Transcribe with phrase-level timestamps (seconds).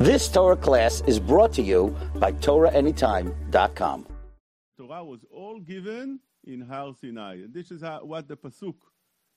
[0.00, 4.06] This Torah class is brought to you by TorahAnytime.com.
[4.76, 7.34] Torah was all given in Har Sinai.
[7.44, 8.76] And this is how, what the Pasuk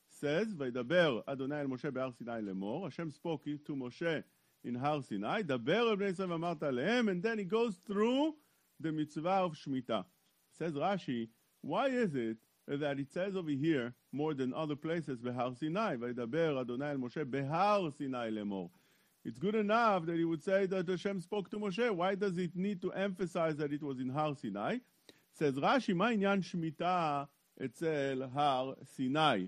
[0.09, 4.23] says, וידבר אדוני אל משה בהר סיני לאמור, Hashem spoke to Moshe
[4.63, 8.35] in Har Sinai, דבר אל בני ישראל ואמרת עליהם, and then he goes through
[8.79, 10.03] the mitzvah of Shemitah.
[10.51, 11.29] Says Rashi,
[11.61, 12.37] why is it
[12.67, 17.25] that it says over here more than other places בהר סיני, וידבר אדוני אל משה
[17.25, 18.71] בהר סיני לאמור.
[19.25, 21.91] It's good enough that he would say that Hashem spoke to Moshe.
[21.91, 24.77] Why does it need to emphasize that it was in Har Sinai?
[25.33, 27.23] Says Rashi, מה עניין שמיטה
[27.65, 29.47] אצל הר סיני?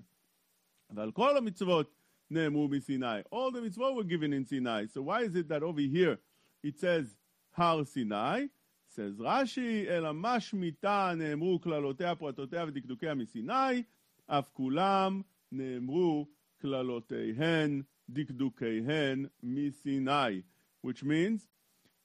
[0.90, 1.92] ועל כל המצוות
[2.32, 3.22] נאמרו מסיני.
[3.32, 4.86] All the mitzvot were given in Sinai.
[4.88, 6.18] So why is it that over here
[6.64, 7.16] it says
[7.58, 8.48] הר סיני?
[8.90, 13.84] says רש"י, אלא מה שמיטה נאמרו כללותיה, פרטותיה ודקדוקיה מסיני,
[14.28, 16.28] אף כולם נאמרו
[16.62, 17.82] כללותיהן,
[18.13, 20.43] dikdukehen misinai,
[20.83, 21.47] which means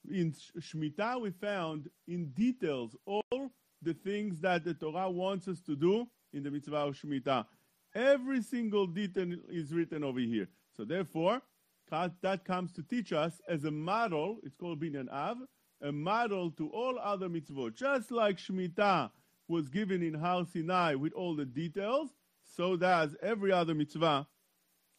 [0.10, 5.76] in Shemitah we found in details all the things that the Torah wants us to
[5.76, 7.46] do in the mitzvah of Shemitah.
[7.94, 10.48] Every single detail is written over here.
[10.76, 11.42] So therefore,
[11.90, 15.38] that comes to teach us as a model, it's called Binyan Av,
[15.82, 17.76] a model to all other mitzvot.
[17.76, 19.12] Just like Shemitah
[19.48, 22.12] was given in Har Sinai with all the details,
[22.44, 24.26] so does every other mitzvah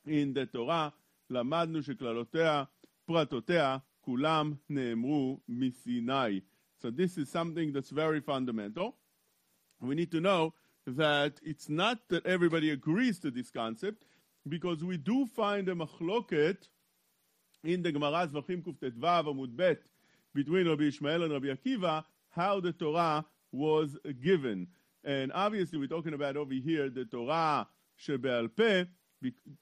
[0.05, 0.91] in the Torah.
[1.29, 2.63] למדנו שכללותיה,
[3.05, 6.41] פרטותיה, כולם נאמרו מסיני.
[6.79, 8.95] So this is something that's very fundamental.
[9.81, 10.53] We need to know
[10.85, 14.05] that it's not that everybody agrees to this concept,
[14.47, 16.69] because we do find a machloket
[17.63, 19.81] in the Gemara Zvachim Kuftetvav Amud Bet
[20.33, 24.67] between Rabbi Ishmael and Rabbi Akiva, how the Torah was given.
[25.03, 27.67] And obviously we're talking about over here the Torah
[27.99, 28.85] Shebe'al Peh,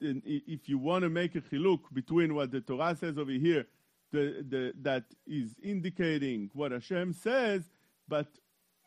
[0.00, 3.66] if you want to make a chiluk between what the Torah says over here,
[4.12, 7.70] the, the, that is indicating what Hashem says,
[8.08, 8.26] but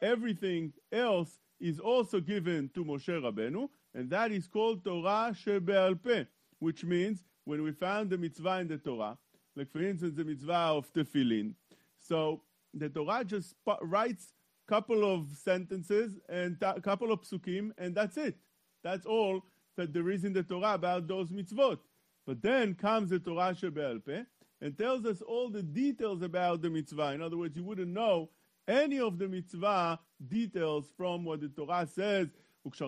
[0.02, 6.26] everything else is also given to Moshe Rabbeinu, and that is called Torah Shebe'al Peh,
[6.60, 9.18] which means when we found the mitzvah in the Torah,
[9.56, 11.54] like for instance the mitzvah of tefillin,
[12.00, 12.42] so
[12.74, 14.34] the Torah just writes
[14.68, 18.36] a couple of sentences and a couple of psukim, and that's it.
[18.84, 19.42] That's all
[19.78, 21.80] that there is in the Torah about those mitzvot.
[22.26, 24.24] But then comes the Torah Shebe'al Peh
[24.62, 27.14] and tells us all the details about the mitzvah.
[27.14, 28.30] In other words, you wouldn't know
[28.68, 32.30] any of the mitzvah details from what the Torah says.
[32.64, 32.82] First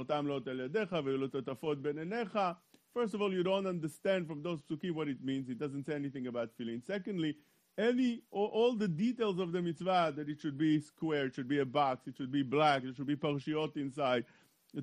[3.13, 5.49] of all, you don't understand from those psukim what it means.
[5.49, 6.81] It doesn't say anything about feeling.
[6.85, 7.35] Secondly,
[7.77, 11.49] any all, all, the details of the mitzvah that it should be square, it should
[11.49, 14.23] be a box, it should be black, it should be parshiot inside,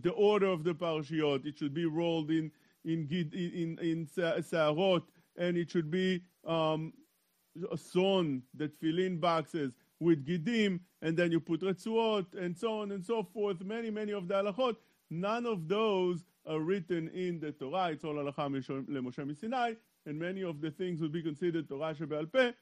[0.00, 1.47] the order of the parshiot.
[1.47, 2.50] It should be rolled in
[2.84, 5.03] in in in, in sarot,
[5.36, 6.92] and it should be um,
[7.76, 12.92] sewn that fill in boxes with gidim, and then you put retzuot, and so on
[12.92, 13.62] and so forth.
[13.62, 14.76] Many many of the halachot.
[15.10, 17.91] None of those are written in the Torah.
[17.91, 19.75] It's all halacha leMoshe Sinai,
[20.06, 22.52] and many of the things would be considered Torah shebe'al peh,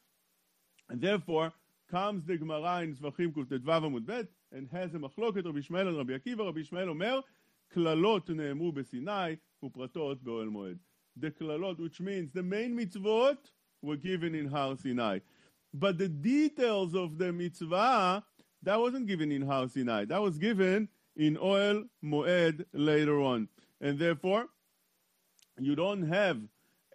[0.88, 1.52] and therefore
[1.88, 5.97] comes the Gemara in Zvachim Kuftetvav Amud Bet and has a machloket Rabbi Ishmael and
[5.97, 6.45] Rabbi Akiva.
[6.45, 7.19] Rabbi Ishmael אומר,
[7.73, 10.77] כללות נאמרו בסיני ופרטות באוהל מועד.
[11.17, 13.37] The כללות, which means the main mitzvot
[13.81, 15.19] were given in Har Sinai.
[15.73, 18.23] But the details of the mitzvah,
[18.63, 20.05] that wasn't given in Har Sinai.
[20.05, 23.47] That was given in Oel Moed later on.
[23.81, 24.45] And therefore,
[25.59, 26.39] you don't have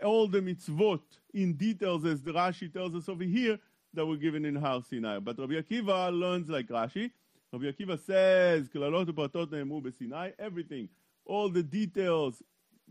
[0.03, 1.03] all the mitzvot
[1.35, 3.59] in details as the Rashi tells us over here
[3.95, 5.19] that were given in Har Sinai.
[5.19, 7.11] But Rabbi Akiva learns like Rashi.
[7.55, 10.89] Rabbi Akiva says, כללות ופרטות נאמרו בסיני, everything,
[11.27, 12.43] all the details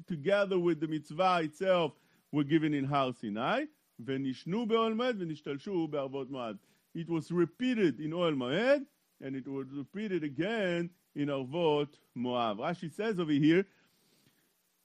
[0.07, 1.91] together with the mitzvah itself
[2.31, 3.65] were given in Har Sinai,
[3.99, 6.57] ונשנו באוהל מועד ונשתלשו בערבות מועד.
[6.95, 8.85] It was repeated in Oel Moed,
[9.21, 12.57] and it was repeated again in Arvot Moab.
[12.57, 13.65] Rashi says over here,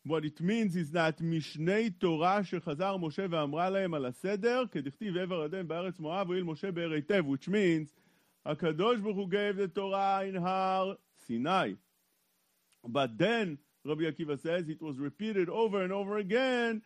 [0.05, 5.47] what it means is that משני תורה שחזר משה ואמרה להם על הסדר, כדכתיב עבר
[5.47, 7.93] אדם בארץ מואב, הואיל משה באר היטב, which means,
[8.46, 10.96] HaKadosh Baruch who gave the Torah in Har
[11.28, 11.74] Sinai.
[12.88, 16.82] But then, Rabbi Akiva says, it was repeated over and over again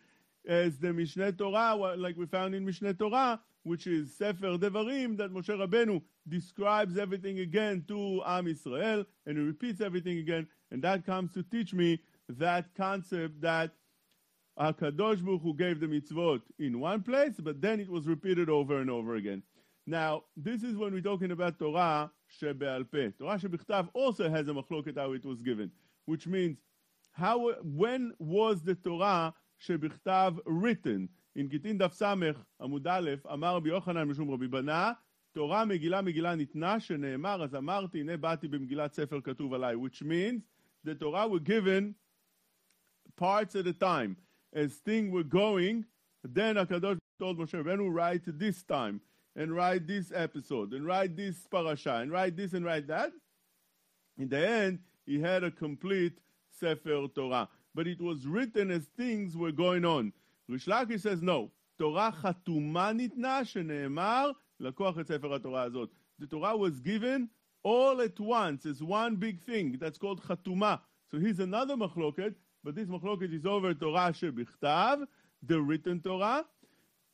[0.47, 5.31] as the Mishneh Torah, like we found in Mishneh Torah, which is Sefer Devarim, that
[5.31, 11.06] Moshe Rabbeinu describes everything again to Am Israel, and he repeats everything again, and that
[11.06, 13.71] comes to teach me that concept that
[14.59, 18.79] HaKadosh Baruch Hu gave the mitzvot in one place, but then it was repeated over
[18.79, 19.44] and over again.
[19.87, 22.10] Now, this is when we're talking about Torah
[22.40, 23.10] shebe'al peh.
[23.19, 25.70] Torah shebichtav also has a machloket how it was given,
[26.06, 26.58] which means
[27.12, 29.34] how when was the Torah
[29.66, 31.08] shebichtav written?
[31.38, 32.02] in גיטין דף ס'
[32.60, 34.93] עמוד א', אמר רבי יוחנן משום רבי בנה,
[35.32, 40.43] תורה מגילה מגילה ניתנה, שנאמר, אז אמרתי, הנה באתי במגילת ספר כתוב עליי, which means
[40.84, 41.94] the Torah were given
[43.16, 44.16] parts at a time.
[44.52, 45.84] As things were going,
[46.25, 49.00] then HaKadosh told Moshe Rabbeinu, write this time,
[49.37, 53.12] and write this episode, and write this parasha, and write this and write that.
[54.19, 56.19] In the end, he had a complete
[56.50, 57.49] Sefer Torah.
[57.75, 60.12] But it was written as things were going on.
[60.49, 61.50] Rish Lakish says, no.
[61.78, 65.90] תורה חתומה ניתנה, שנאמר, לקוח את ספר התורה הזאת.
[66.19, 67.28] The Torah was given
[67.62, 69.76] all at once as one big thing.
[69.78, 70.78] That's called חתומה.
[71.10, 72.34] So here's another מחלוקת,
[72.64, 74.99] but this מחלוקת is over Torah שבכתב,
[75.44, 76.44] the written Torah.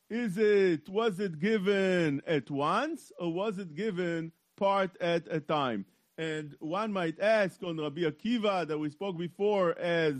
[0.09, 5.85] Is it, was it given at once, or was it given part at a time?
[6.17, 10.15] And one might ask on Rabbi Akiva that we spoke before, as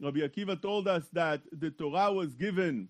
[0.00, 2.88] Rabbi Akiva told us that the Torah was given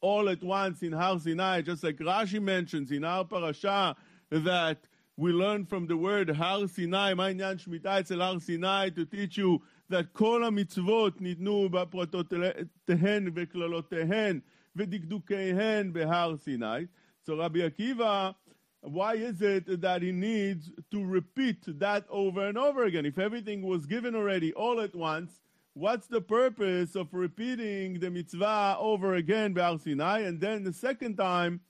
[0.00, 3.96] all at once in Har Sinai, just like Rashi mentions in our parasha
[4.30, 4.78] that
[5.16, 9.60] we learn from the word Har Sinai, מעניין שמיטה אצל הר סיני, to teach you
[9.90, 14.40] that כל המצוות ניתנו בפרטותיהן וקללותיהן
[14.76, 16.86] ודקדוקיהן בהר סיני.
[17.26, 18.36] So Rabbi Akiva,
[18.82, 23.04] why is it that he needs to repeat that over and over again?
[23.04, 25.40] If everything was given already all at once,
[25.74, 31.16] what's the purpose of repeating the mitzvah over again by Sinai and then the second
[31.16, 31.60] time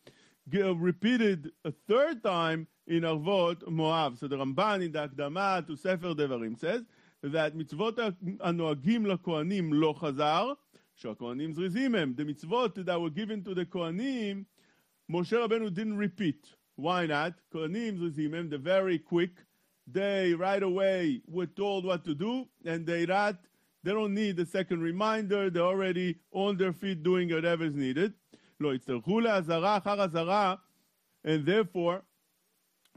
[0.53, 4.19] repeated a third time in Arvot Moab?
[4.19, 6.83] So the Ramban in the Akdama to Sefer Devarim says
[7.23, 7.99] that mitzvot
[8.41, 10.53] הנוהגים לכהנים לא חזר,
[10.95, 12.15] שהכהנים זריזים הם.
[12.17, 14.45] The mitzvot that were given to the Kohanim,
[15.11, 16.55] Moshe Rabbeinu didn't repeat.
[16.77, 17.35] Why not?
[17.53, 19.45] Kohanim זריזים הם, they're very quick.
[19.87, 23.37] They right away were told what to do, and they not
[23.87, 28.13] they don't need a second reminder, they're already on their feet doing whatever is needed.
[28.61, 30.55] לא יצטרכו לאזהרה אחר אזהרה,
[31.25, 32.03] and therefore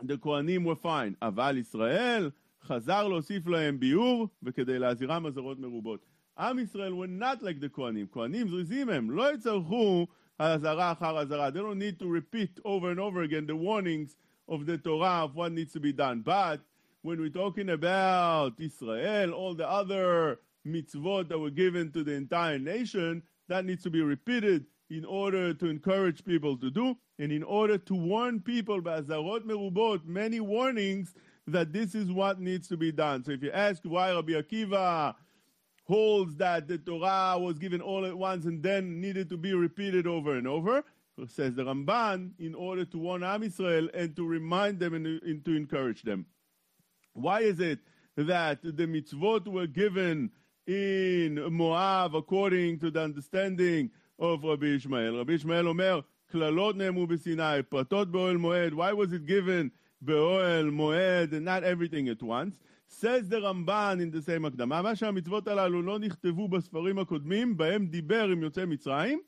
[0.02, 1.16] the כהנים were fine.
[1.22, 2.32] אבל ישראל
[2.64, 6.06] חזר להוסיף להם ביאור, וכדי להזהירם אזהרות מרובות.
[6.38, 8.08] עם ישראל were not like the כהנים.
[8.12, 10.08] כהנים זריזים הם, לא יצטרכו
[10.40, 11.52] אזהרה אחר אזהרה.
[11.52, 14.16] They don't need to repeat over and over again the warnings
[14.48, 16.22] of the Torah of what needs to be done.
[16.22, 16.62] But
[17.02, 22.60] when we're talking about Israel, all the other mitzvot that were given to the entire
[22.60, 27.44] nation, that needs to be repeated in order to encourage people to do, and in
[27.44, 31.14] order to warn people by Zarot Merubot, many warnings
[31.48, 33.24] that this is what needs to be done.
[33.24, 35.16] So if you ask why Rabbi Akiva
[35.86, 40.06] holds that the Torah was given all at once and then needed to be repeated
[40.06, 40.84] over and over,
[41.28, 45.44] says the Ramban, in order to warn Am Israel and to remind them and, and
[45.46, 46.26] to encourage them.
[47.14, 47.80] Why is it
[48.16, 50.32] that the mitzvot were given
[50.68, 55.18] in Moab according to the understanding of Rabbi Ishmael.
[55.18, 56.00] Rabbi Ishmael אומר,
[56.32, 58.74] קללות נאמרו בסיני, פרטות באוהל מועד.
[58.74, 59.70] Why was it given
[60.02, 62.60] באוהל מועד and not everything at once?
[62.88, 67.86] Says the Ramban in the same הקדמה, מה שהמצוות הללו לא נכתבו בספרים הקודמים, בהם
[67.86, 69.20] דיבר עם יוצאי מצרים,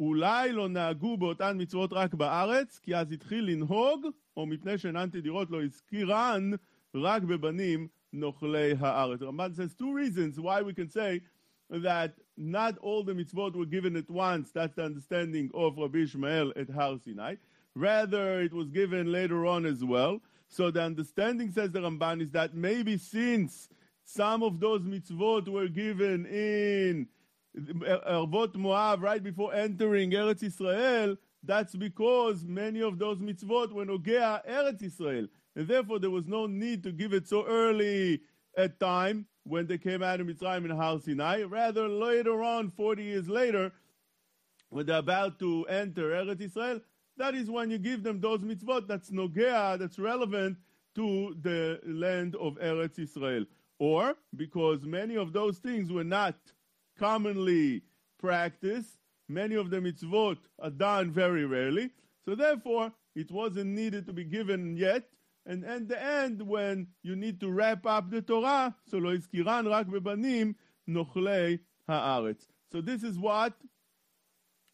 [0.00, 4.06] אולי לא נהגו באותן מצוות רק בארץ, כי אז התחיל לנהוג,
[4.36, 6.50] או מפני שאינן תדירות לא הזכירן
[6.94, 9.20] רק בבנים Nochlei Haaretz.
[9.20, 11.20] Ramban says two reasons why we can say
[11.70, 14.50] that not all the mitzvot were given at once.
[14.52, 17.36] That's the understanding of Rabbi Ishmael at Har Sinai.
[17.74, 20.20] Rather, it was given later on as well.
[20.51, 23.69] So the understanding, says the Ramban, is that maybe since
[24.05, 27.07] some of those mitzvot were given in
[27.57, 34.45] Arvot Moab right before entering Eretz Israel, that's because many of those mitzvot were Nogea
[34.47, 38.21] Eretz Israel and therefore there was no need to give it so early
[38.57, 41.43] at time when they came out of Mitzrayim in Har Sinai.
[41.43, 43.71] Rather, later on, 40 years later,
[44.69, 46.79] when they're about to enter Eretz Israel,
[47.21, 50.57] that is when you give them those mitzvot that's nogea, that's relevant
[50.95, 53.45] to the land of Eretz Israel.
[53.77, 56.35] Or because many of those things were not
[56.97, 57.83] commonly
[58.19, 58.97] practiced,
[59.29, 61.91] many of the mitzvot are done very rarely,
[62.25, 65.03] so therefore it wasn't needed to be given yet,
[65.45, 69.69] and at the end, when you need to wrap up the Torah, so lo izkiran
[69.69, 70.55] rak bebanim
[70.89, 72.47] nochlei haaretz.
[72.71, 73.53] So this is what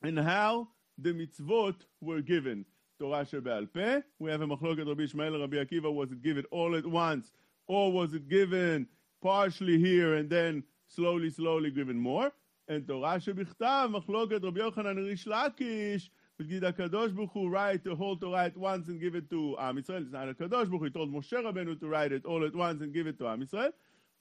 [0.02, 2.66] and how the mitzvot were given.
[3.00, 6.76] Torah shebe'al peh, we have a machloket Rabbi Ishmael Rabbi Akiva, was it given all
[6.76, 7.32] at once,
[7.68, 8.88] or was it given
[9.22, 12.32] partially here and then slowly, slowly given more?
[12.68, 18.16] And Torah shebichtav, machloket Rabbi Yochanan Rish Lakish, did HaKadosh Baruch Hu write the whole
[18.16, 20.02] Torah at once and give it to Am Yisrael?
[20.04, 20.84] It's not HaKadosh Baruch Hu.
[20.84, 23.42] He told Moshe Rabbeinu to write it all at once and give it to Am
[23.42, 23.72] Yisrael.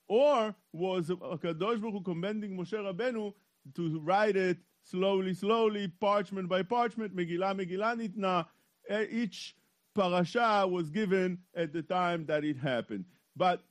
[0.09, 3.35] Or was HaKadosh Baruch Hu commanding Moshe Rabbeinu
[3.75, 4.59] to write it
[4.91, 8.47] slowly, slowly, parchment by parchment, Megillah, Megillah Nitna.
[8.89, 9.57] Eh, each
[9.95, 13.05] parasha was given at the time that it happened.
[13.35, 13.63] But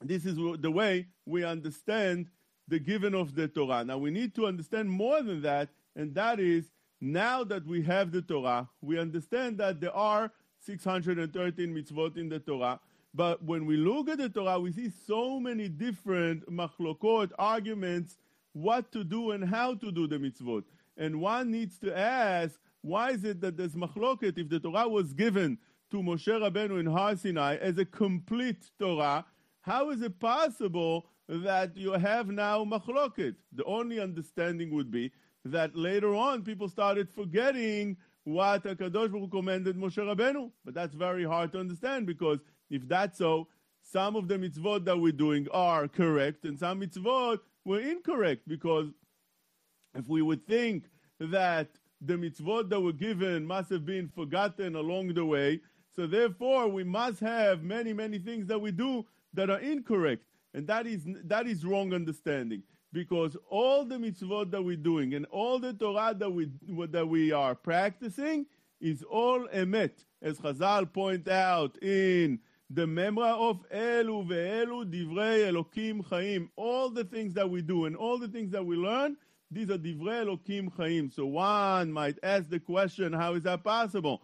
[0.00, 2.26] this is the way we understand
[2.68, 3.84] the giving of the Torah.
[3.84, 6.70] Now we need to understand more than that, and that is
[7.00, 10.30] now that we have the Torah, we understand that there are
[10.60, 12.80] 613 mitzvot in the Torah.
[13.14, 18.16] But when we look at the Torah, we see so many different machlokot arguments
[18.56, 20.64] what to do and how to do the mitzvot.
[20.96, 25.12] And one needs to ask, why is it that there's machloket if the Torah was
[25.12, 25.58] given
[25.90, 29.26] to Moshe Rabbeinu in Har Sinai as a complete Torah?
[29.60, 33.34] How is it possible that you have now machloket?
[33.52, 35.12] The only understanding would be
[35.44, 40.50] that later on people started forgetting what Hakadosh Baruch commanded Moshe Rabbeinu.
[40.64, 42.38] But that's very hard to understand because
[42.70, 43.48] if that's so,
[43.82, 48.88] some of the mitzvot that we're doing are correct and some mitzvot were incorrect because
[49.94, 50.84] if we would think
[51.18, 51.68] that
[52.00, 55.60] the mitzvot that were given must have been forgotten along the way,
[55.94, 59.04] so therefore we must have many, many things that we do
[59.34, 60.22] that are incorrect.
[60.54, 62.62] And that is, that is wrong understanding.
[62.92, 66.50] Because all the mitzvot that we're doing and all the Torah that we,
[66.90, 68.46] that we are practicing
[68.80, 70.04] is all emet.
[70.22, 72.38] As Chazal point out in
[72.70, 76.50] the memra of Elu ve'elu divrei Elokim chaim.
[76.56, 79.16] All the things that we do and all the things that we learn,
[79.50, 81.10] these are divrei Elokim chaim.
[81.10, 84.22] So one might ask the question, how is that possible?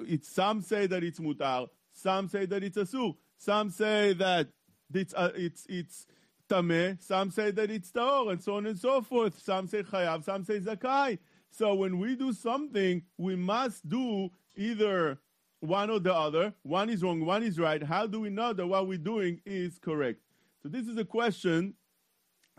[0.00, 3.14] It's, some say that it's mutar, some say that it's asur.
[3.38, 4.48] Some say that
[4.92, 6.06] it's uh, it's it's
[6.48, 7.00] tameh.
[7.02, 9.40] Some say that it's taor, and so on and so forth.
[9.40, 10.24] Some say chayav.
[10.24, 11.18] Some say zakai.
[11.50, 15.18] So when we do something, we must do either
[15.60, 16.54] one or the other.
[16.62, 17.82] One is wrong, one is right.
[17.82, 20.20] How do we know that what we're doing is correct?
[20.62, 21.74] So this is a question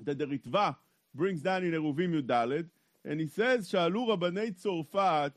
[0.03, 0.75] that the Ritva
[1.13, 2.67] brings down in Eruvin Yudalet,
[3.05, 5.31] and he says, שאלו רבני צרפת,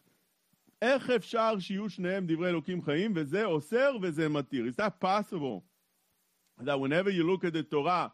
[0.83, 3.13] איך אפשר Shiyush Neem Divrei אלוקים Chaim.
[3.15, 5.65] וזה Oser וזה Matir." Is that possible?
[6.61, 8.13] That whenever you look at the Torah,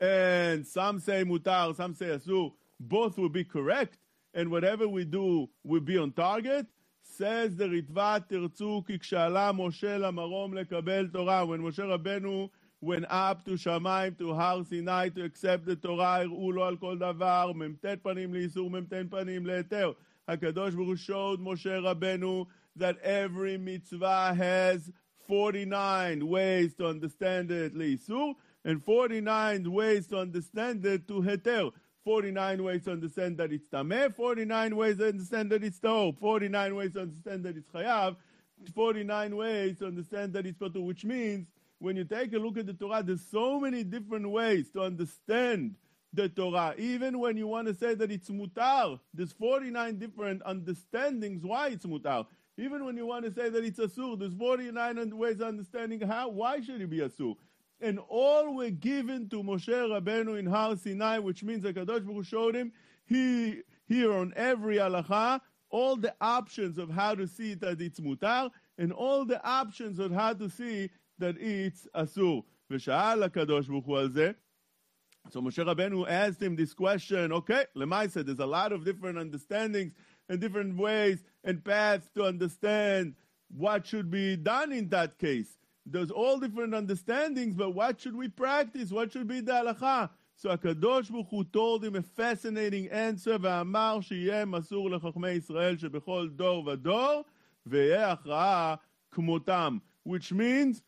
[0.00, 3.98] and some say mutar, some say asur, both will be correct,
[4.34, 6.66] and whatever we do will be on target,
[7.19, 12.49] Says the Ritva, תרצו כי כשעלה משה למרום לקבל תורה, when Moshe Rabbeinu
[12.81, 16.97] went up to Shamayim, to Har Sinai, to accept the Torah, הראו לו על כל
[16.97, 19.93] דבר, מ"ט פנים לאיסור, מ"ט פנים להיתר.
[20.29, 24.91] HaKadosh Baruch showed Moshe Rabbeinu that every mitzvah has
[25.27, 28.33] 49 ways to understand it, Leisur,
[28.63, 31.71] and 49 ways to understand it to Heter.
[32.04, 36.74] 49 ways to understand that it's Tameh, 49 ways to understand that it's Taor, 49
[36.76, 38.16] ways to understand that it's Chayav,
[38.74, 41.46] 49 ways to understand that it's Patur, which means
[41.78, 45.76] when you take a look at the Torah, there's so many different ways to understand
[46.12, 46.74] the Torah.
[46.78, 51.86] Even when you want to say that it's mutar, there's 49 different understandings why it's
[51.86, 52.26] mutar.
[52.58, 56.28] Even when you want to say that it's asur, there's 49 ways of understanding how,
[56.28, 57.36] why should it be asur
[57.81, 62.25] And all were given to Moshe Rabbeinu in Har Sinai, which means that Kadosh Baruch
[62.25, 62.71] showed him
[63.05, 68.49] he, here on every halacha all the options of how to see that it's mutar,
[68.77, 72.43] and all the options of how to see that it's asur.
[72.71, 74.31] ושאל הקדוש ברוך הוא על זה,
[75.31, 77.31] so Moshe Rabbeinu asked him this question.
[77.31, 79.93] Okay, Lemaisa, there's a lot of different understandings
[80.29, 83.15] and different ways and paths to understand
[83.49, 85.57] what should be done in that case.
[85.89, 88.91] There's all different understandings, but what should we practice?
[88.91, 90.09] What should be the halacha?
[90.35, 93.37] So Hakadosh Baruch Hu told him a fascinating answer.
[93.37, 97.23] ואמר שיהיה מסור לחכמי ישראל שבכל דור ודור
[97.65, 98.75] ויהיה הכרעה
[99.11, 99.79] כמותם.
[100.03, 100.81] Which means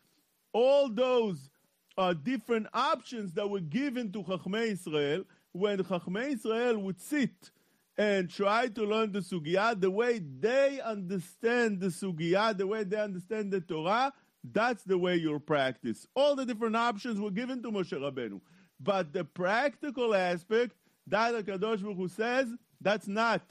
[0.52, 1.50] all those
[1.96, 7.50] uh, different options that were given to Chachmei Israel when Chachmei Israel would sit
[7.96, 13.00] and try to learn the Sugiyah, the way they understand the Sugiyah, the way they
[13.00, 14.12] understand the Torah,
[14.51, 16.05] that's the way you'll practice.
[16.15, 18.41] All the different options were given to Moshe Rabbeinu.
[18.79, 20.73] But the practical aspect,
[21.07, 22.49] that HaKadosh Baruch Hu says,
[22.81, 23.41] that's not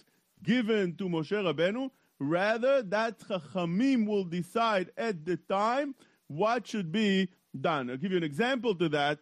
[0.43, 1.91] given to Moshe Rabbeinu.
[2.21, 5.95] Rather, that Chachamim will decide at the time
[6.29, 7.91] what should be done.
[7.91, 9.19] I'll give you an example to that.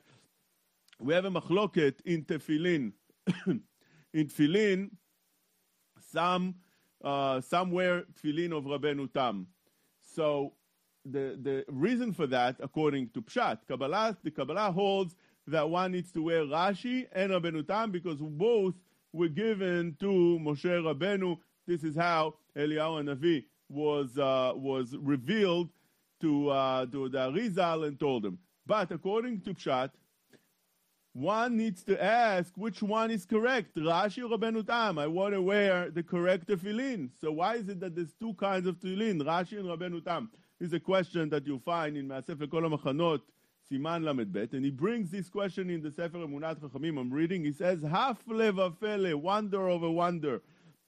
[0.99, 2.93] We have a machloket in tefillin.
[3.47, 3.63] in
[4.15, 4.91] tefillin,
[6.13, 6.57] some
[7.03, 9.47] uh, somewhere tefillin of Rabbeinu Tam.
[10.03, 10.53] So
[11.05, 15.15] the the reason for that, according to Pshat, Kabbalah, the Kabbalah holds
[15.47, 18.75] that one needs to wear Rashi and Rabbeinu Tam because both
[19.13, 21.39] were given to Moshe Rabbeinu.
[21.67, 25.71] This is how Eliyahu Navi was uh, was revealed
[26.21, 28.39] to, uh, to the Arizal and told him.
[28.67, 29.91] But according to Pshat,
[31.13, 34.99] one needs to ask which one is correct, Rashi or Rabbeinu Tam.
[34.99, 37.11] I want to wear the correct tefillin.
[37.21, 40.31] So why is it that there's two kinds of tefillin, Rashi and Rabbeinu Tam?
[40.60, 43.22] This is a question that you find in Maasef Kol HaMachanot,
[43.72, 47.00] Siman Lamed Bet, and he brings this question in the Sefer Emunat Chachamim.
[47.00, 47.44] I'm reading.
[47.44, 50.42] He says, "Hafle vafele, wonder over wonder.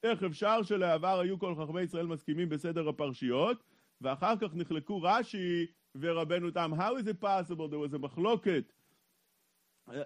[0.04, 3.64] איך אפשר שלעבר היו כל חכמי ישראל מסכימים בסדר הפרשיות,
[4.02, 6.72] ואחר כך נחלקו רש"י ורבנו תם.
[6.78, 8.64] How is it possible there was a מחלוקת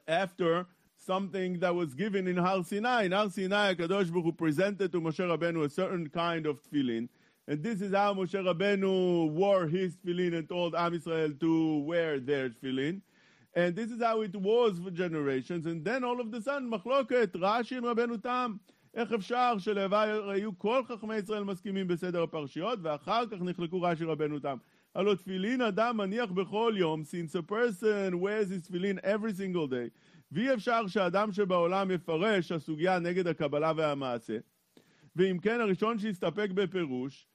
[0.07, 3.03] after something that was given in Har Sinai.
[3.03, 7.09] In Har Sinai, Kadosh Baruch Hu presented to Moshe Rabbeinu a certain kind of tefillin,
[7.47, 12.19] and this is how Moshe Rabbeinu wore his tefillin and told Am Israel to wear
[12.19, 13.01] their tefillin.
[13.53, 15.65] And this is how it was for generations.
[15.65, 18.55] And then all of the sudden, מחלוקת, רש"י and רבנו תם.
[18.93, 24.39] איך אפשר שלהווי היו כל חכמי ישראל מסכימים בסדר הפרשיות, ואחר כך נחלקו רש"י רבנו
[24.39, 24.57] תם.
[24.95, 29.89] הלא תפילין אדם מניח בכל יום, since a person wears his תפילין every single day,
[30.31, 34.37] ואי אפשר שאדם שבעולם יפרש הסוגיה נגד הקבלה והמעשה.
[35.15, 37.27] ואם כן, הראשון שיסתפק בפירוש,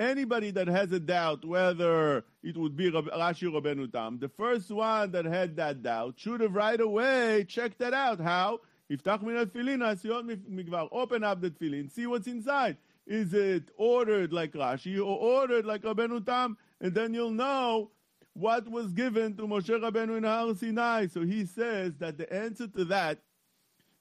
[0.00, 5.12] Anybody that has a doubt whether it would be Rashi Rabbeinu Tam, the first one
[5.12, 8.20] that had that doubt should have right away checked that out.
[8.20, 8.60] How?
[8.90, 10.88] Iftach min tefillin, asiyot migvar.
[10.90, 12.76] Open up the tefillin, see what's inside.
[13.06, 16.56] Is it ordered like Rashi or ordered like Rabbeinu Tam?
[16.80, 17.90] And then you'll know
[18.32, 21.06] what was given to Moshe Rabbeinu in Har Sinai.
[21.06, 23.20] So he says that the answer to that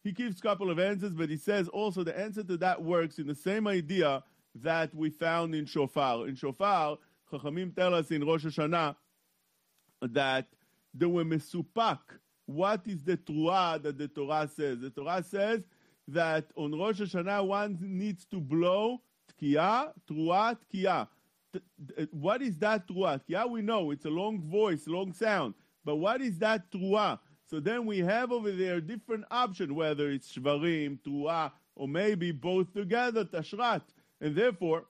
[0.03, 3.19] he gives a couple of answers, but he says also the answer to that works
[3.19, 4.23] in the same idea
[4.55, 6.27] that we found in Shofar.
[6.27, 6.97] In Shofar,
[7.31, 8.95] Chachamim tell us in Rosh Hashanah
[10.01, 10.47] that
[10.93, 11.99] there were mesupak.
[12.45, 14.81] What is the truah that the Torah says?
[14.81, 15.63] The Torah says
[16.09, 19.01] that on Rosh Hashanah one needs to blow
[19.41, 21.07] tkiya, truah, tkiya.
[22.11, 23.21] What is that truah?
[23.23, 25.53] Tkiya we know, it's a long voice, long sound.
[25.85, 27.19] But what is that truah?
[27.53, 32.73] So then we have over there different option, whether it's Shvarim, Tuah, or maybe both
[32.73, 33.83] together, Tashrat.
[34.19, 34.85] And therefore,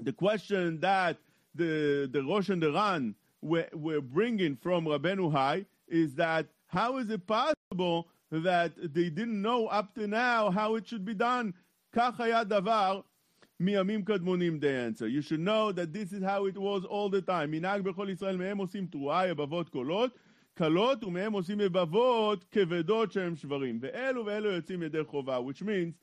[0.00, 1.18] the question that
[1.54, 6.96] the, the Rosh and the Ran were, were bringing from Rabbeinu Hai is that how
[6.96, 11.52] is it possible that they didn't know up to now how it should be done?
[11.94, 13.04] Kachaya davar
[13.60, 15.06] miyamim kadmonim, they answer.
[15.06, 17.52] You should know that this is how it was all the time.
[17.52, 20.12] Minag bechol Yisrael mehem osim tuah, abavot kolot,
[20.57, 23.79] קלות, ומהם עושים יבבות כבדות שהם שברים.
[23.81, 25.93] ואלו ואלו יוצאים ידי חובה, which means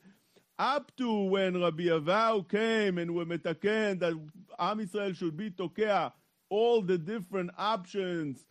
[0.58, 4.12] up to when Rabbi Avau came and were metaken that
[4.58, 6.12] Am Israel should be tokea
[6.50, 8.44] all the different options.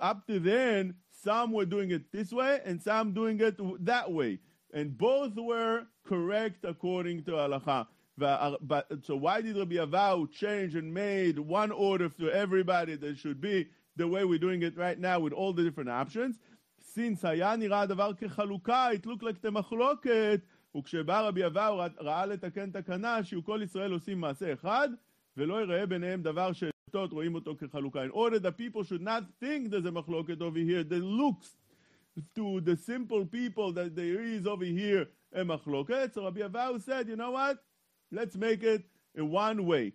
[0.00, 4.40] Up to then, some were doing it this way and some doing it that way.
[4.74, 7.86] And both were correct according to halacha.
[8.18, 13.40] But, so why did Rabbi Avau change and made one order to everybody that should
[13.40, 16.38] be the way we're doing it right now with all the different options?
[16.78, 20.40] Since היה נראה הדבר כחלוקה, it looked like the מחלוקת
[20.76, 24.88] וכשבא רבי אבאו ראה לתקן תקנה שיהיו כל ישראל עושים מעשה אחד
[25.36, 28.04] ולא יראה ביניהם דבר שטות רואים אותו כחלוקה.
[28.04, 31.56] In order that people should not think there's a מחלוקת over here that looks
[32.34, 36.14] to the simple people that there is over here a מחלוקת.
[36.14, 37.58] So Rabbi Abahu said, you know what?
[38.10, 38.82] Let's make it
[39.14, 39.92] in one way.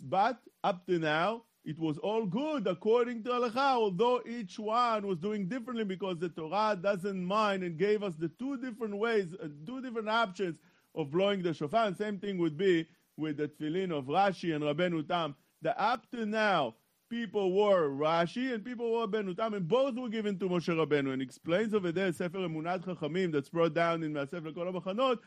[0.00, 5.19] But up to now, it was all good according to halacha, although each one was
[5.19, 9.47] doing differently because the Torah doesn't mind and gave us the two different ways, uh,
[9.65, 10.57] two different options
[10.95, 11.87] of blowing the shofar.
[11.87, 15.35] And same thing would be with the tefillin of Rashi and Rabbeinu Tam.
[15.61, 16.75] That up to now,
[17.09, 21.13] people wore Rashi and people wore Rabbeinu Tam, and both were given to Moshe Rabbeinu.
[21.13, 25.17] And explains over there, Sefer Emunat Chachamim, that's brought down in Sefer Kol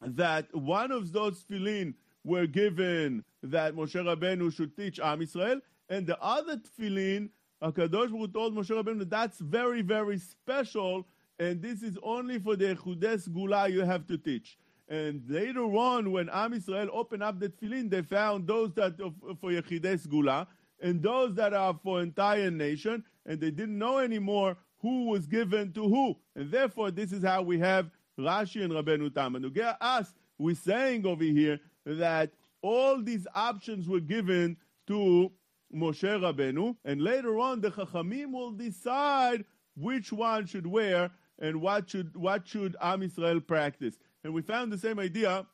[0.00, 6.06] that one of those tefillin were given that Moshe Rabbeinu should teach Am Israel, and
[6.06, 7.28] the other tefillin,
[7.62, 11.06] Hakadosh Baruch told Moshe Rabbeinu that that's very very special,
[11.38, 14.58] and this is only for the Chudes Gula you have to teach.
[14.88, 19.12] And later on, when Am Israel opened up the tefillin, they found those that are
[19.40, 20.46] for Yechides Gula
[20.80, 25.72] and those that are for entire nation, and they didn't know anymore who was given
[25.72, 26.14] to who.
[26.36, 29.34] And therefore, this is how we have Rashi and Rabbeinu Tam.
[29.34, 35.30] And get us, we're saying over here that all these options were given to
[35.74, 39.44] Moshe Rabbeinu, and later on the Chachamim will decide
[39.76, 43.98] which one should wear and what should what should Am Israel practice.
[44.22, 45.46] And we found the same idea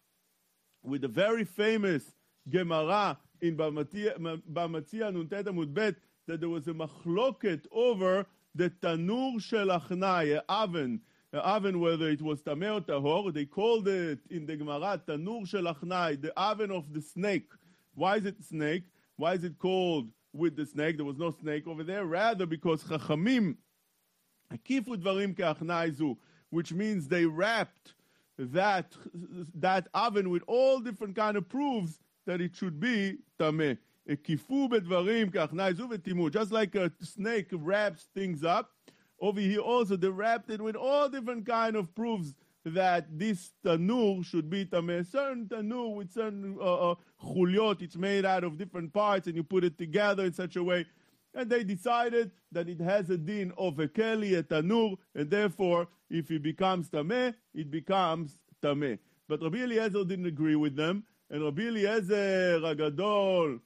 [0.82, 2.04] with the very famous
[2.48, 9.68] Gemara in Bamatzia Nuntet Amud Bet that there was a machloket over the tanur shel
[9.68, 11.00] achnai, oven
[11.38, 16.20] oven, whether it was Tameh or Tahor, they called it in the Gemara Tanur Shelachnai,
[16.20, 17.48] the oven of the snake.
[17.94, 18.84] Why is it snake?
[19.16, 20.96] Why is it called with the snake?
[20.96, 22.04] There was no snake over there.
[22.04, 23.56] Rather, because Chachamim,
[24.68, 26.16] kifu Dvarim Keachnaizu,
[26.50, 27.94] which means they wrapped
[28.38, 28.96] that,
[29.54, 33.78] that oven with all different kind of proofs that it should be Tameh.
[36.32, 38.70] Just like a snake wraps things up,
[39.20, 44.24] over here also they wrapped it with all different kind of proofs that this tanur
[44.24, 45.06] should be tameh.
[45.06, 49.42] Certain tanur with certain uh, uh, chuliot, it's made out of different parts, and you
[49.42, 50.86] put it together in such a way.
[51.34, 55.88] And they decided that it has a din of a keli, a tanur, and therefore,
[56.10, 58.98] if it becomes tameh, it becomes tameh.
[59.28, 63.60] But Rabbi Eliezer didn't agree with them, and Rabbi Eliezer Agadol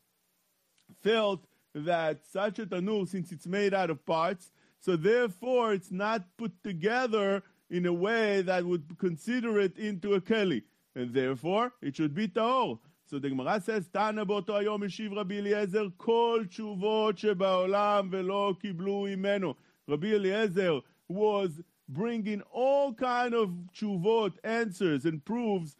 [1.02, 4.52] felt that such a tanur, since it's made out of parts,
[4.83, 10.21] so therefore it's not put together in a way that would consider it into a
[10.21, 10.63] keli,
[10.95, 12.79] and therefore it should be taor.
[13.05, 19.05] So the Gemara says, תנא באותו היום השיב רבי אליעזר כל תשובות שבעולם ולא קיבלו
[19.09, 19.55] ממנו.
[19.87, 25.75] Rabbi Eliezer was bringing all kind of tshuvot, answers and proofs,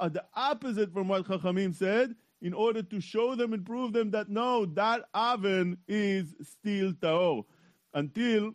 [0.00, 4.10] uh, the opposite from what Chachamim said, in order to show them and prove them
[4.12, 7.44] that no, that oven is still taor.
[7.96, 8.54] Until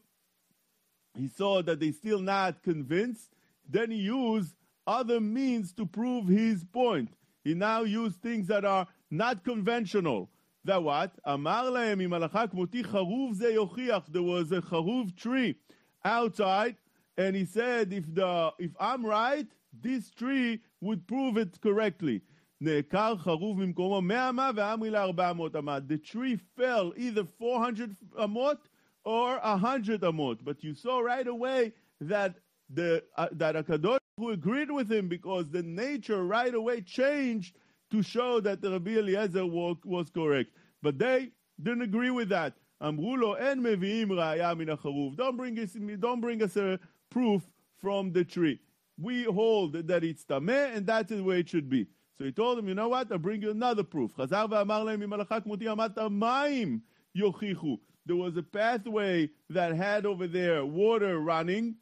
[1.16, 3.34] he saw that they still not convinced,
[3.70, 7.10] then he used other means to prove his point.
[7.44, 10.30] He now used things that are not conventional.
[10.64, 11.12] That what?
[11.26, 14.10] אמר להם, אם הלכה כמותי חרוב זה יוכיח.
[14.10, 15.56] There was a charuv tree
[16.04, 16.76] outside,
[17.18, 22.22] and he said, if, the, if I'm right, this tree would prove it correctly.
[22.62, 25.80] נעקר חרוב ממקומו 100 אמה ואמרי ל-400 אמה.
[25.88, 28.58] The tree fell either 400 amot
[29.04, 30.40] or 100 amot.
[30.44, 32.36] But you saw right away that
[32.70, 37.56] the uh, that Akadosh who agreed with him because the nature right away changed
[37.92, 40.50] to show that the Rabbi Eliezer was, was correct.
[40.82, 41.30] But they
[41.62, 42.54] didn't agree with that.
[42.82, 45.16] אמרו לו, אין מביאים ראיה מן החרוב.
[45.16, 47.42] Don't bring us, don't bring us a proof
[47.82, 48.60] from the tree.
[49.00, 51.88] We hold that it's tameh, and that's the way it should be.
[52.18, 54.14] So he told him, you know what, I'll bring you another proof.
[54.16, 56.80] חזר ואמר להם, אם הלכה כמותי אמרת מים
[57.16, 57.78] יוכיחו.
[58.05, 61.77] there was a pathway that had over there water running,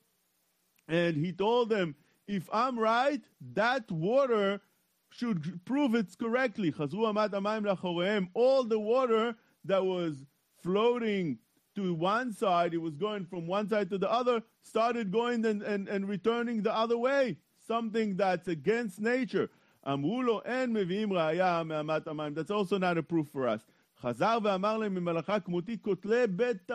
[0.89, 1.95] and he told them,
[2.27, 3.23] if I'm right,
[3.55, 4.61] that water
[5.11, 6.73] should prove it's correctly.
[6.79, 10.25] All the water that was
[10.63, 11.39] floating
[11.75, 15.63] to one side, it was going from one side to the other, started going and,
[15.63, 17.39] and, and returning the other way.
[17.67, 19.51] Something that's against nature.
[19.85, 20.11] That's
[22.51, 23.65] also not a proof for us.
[24.00, 26.72] חזר ואמר להם ממלאכה כמותי כותלי בית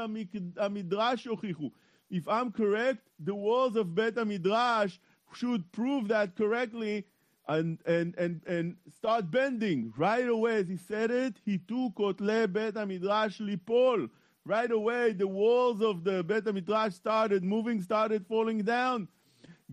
[0.56, 1.70] המדרש יוכיחו.
[2.12, 4.98] If I'm correct, the walls of בית המדרש
[5.34, 7.04] should prove that correctly
[7.48, 9.92] and, and, and, and start bending.
[9.96, 14.08] Right away, as he said it, he took kotle bet midrash lipol.
[14.44, 19.08] Right away, the walls of the bet midrash started moving, started falling down.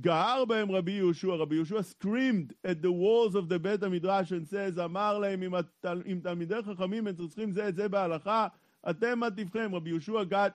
[0.02, 4.48] גער בהם רבי יהושע, רבי יהושע screamed at the walls of the בית המדרש and
[4.48, 8.48] says, אמר להם, אם, התל, אם תלמידי חכמים הם צריכים זה את זה בהלכה,
[8.90, 9.76] אתם מה טיבכם?
[9.76, 10.54] רבי יהושע got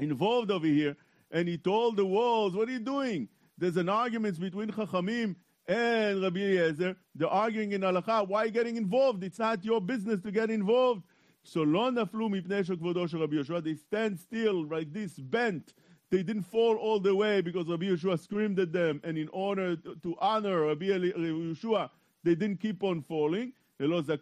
[0.00, 0.96] involved over here,
[1.30, 3.28] and he told the walls, what are you doing?
[3.58, 5.36] There's an argument between Chachamim
[5.68, 6.96] and Rabbi Eliezer.
[7.14, 8.26] They're arguing in halacha.
[8.26, 9.22] Why are you getting involved?
[9.22, 11.02] It's not your business to get involved.
[11.44, 13.62] So lo naflu mipnei shekvodo shel Rabbi Yeshua.
[13.62, 15.74] They stand still like this, bent.
[16.10, 19.00] They didn't fall all the way because Rabbi Yeshua screamed at them.
[19.02, 21.90] And in order to honor Rabbi Yeshua,
[22.22, 23.52] they didn't keep on falling.
[23.78, 24.18] But they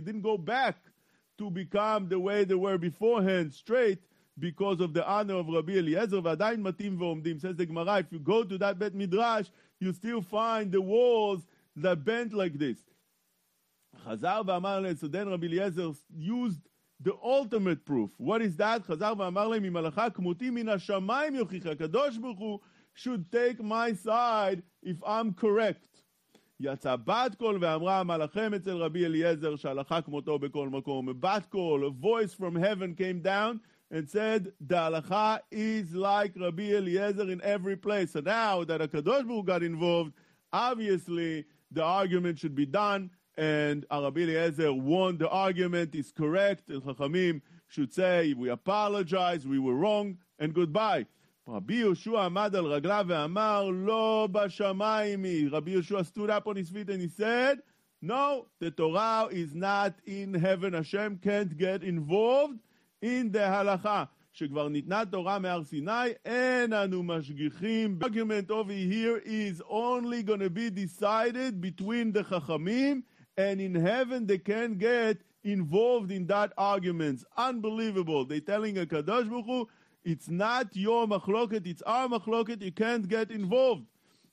[0.00, 0.76] didn't go back
[1.38, 3.98] to become the way they were beforehand, straight
[4.38, 7.40] because of the honor of Rabbi Eliezer, ועדיין מתאים ועומדים.
[7.40, 9.48] Says the Gemara, if you go to that Bet Midrash,
[9.78, 11.46] you still find the walls
[11.76, 12.78] that bent like this.
[14.04, 16.60] חזר ואמר להם, so then Rabbi Eliezer used
[17.00, 18.10] the ultimate proof.
[18.18, 18.82] What is that?
[18.86, 22.58] חזר ואמר להם, אם הלכה כמותי מן השמיים יוכיח, הקדוש ברוך הוא
[22.96, 25.94] should take my side if I'm correct.
[26.60, 31.08] יצא בת קול ואמרה מלאכם אצל רבי אליעזר שהלכה כמותו בכל מקום.
[31.08, 36.32] A bat call, a voice from heaven came down and said the halacha is like
[36.36, 38.12] Rabbi Eliezer in every place.
[38.12, 40.12] So now that a Kadosh Baruch got involved,
[40.52, 45.94] obviously the argument should be done, and Rabbi Eliezer won the argument.
[45.94, 46.70] Is correct.
[46.70, 51.06] El Chachamim should say we apologize, we were wrong, and goodbye.
[51.48, 55.48] רבי יהושע עמד על רגליו ואמר, לא בשמיים היא.
[55.50, 57.58] רבי יהושע stood up on his feet and he said,
[58.00, 60.72] no, the Torah is not in heaven.
[60.72, 62.60] Hashem can't get involved
[63.02, 67.98] in the halacha, שכבר ניתנה תורה מהר סיני, אין אנו משגיחים.
[68.00, 73.02] The argument over here is only going to be decided between the חכמים
[73.39, 77.23] and in heaven they can't get involved in that arguments.
[77.37, 78.25] Unbelievable.
[78.25, 79.69] They're telling a Kadosh Baruch Hu,
[80.03, 83.85] it's not your machloket, it's our machloket, you can't get involved.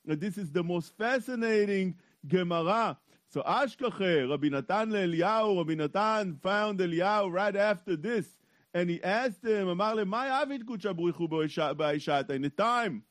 [0.05, 1.95] This is the most fascinating
[2.27, 2.99] Gemara.
[3.29, 8.27] So Ashkache, Rabbi Natan Eliyahu, Rabbi Natan found Eliyahu right after this,
[8.75, 13.05] and he asked him, Amar le, "My avid kucha bruchu ba'ishat?" In the time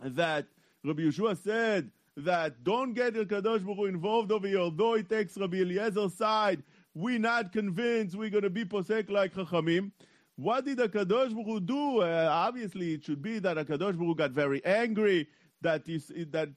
[0.00, 0.46] that
[0.82, 5.36] Rabbi Yeshua said that don't get El Kadosh Baruch involved over here, although he takes
[5.36, 6.62] Rabbi Eliezer's side,
[6.94, 9.92] we're not convinced we're going to be posek like Chachamim.
[10.36, 12.00] What did the Kadosh Baruch do?
[12.00, 15.28] Uh, obviously, it should be that a Kadosh Baruch got very angry
[15.62, 16.50] that is that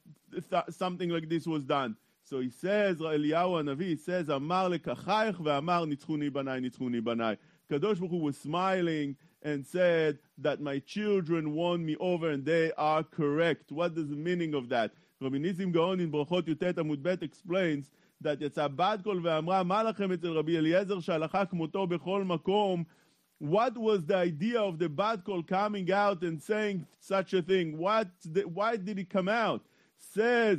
[0.70, 1.96] something like this was done.
[2.24, 7.38] So he says, Eliyahu Hanavi, he says, Amar lekachayich ve'amar nitzchuni banai, nitzchuni banai.
[7.70, 13.04] Kadosh Baruch was smiling and said that my children won me over and they are
[13.04, 13.70] correct.
[13.70, 14.90] What is the meaning of that?
[15.18, 20.34] Rabbi Nisim Gaon in Brochot Yutet Amud Bet explains that Yitzabad Kol Ve'amra Malachem Etzel
[20.34, 22.84] Rabbi Eliezer Shalacha Kmoto Bechol Makom
[23.38, 27.78] What was the idea of the bat Kol coming out and saying such a thing?
[27.78, 28.08] What,
[28.44, 29.62] why did it come out?
[29.96, 30.58] Says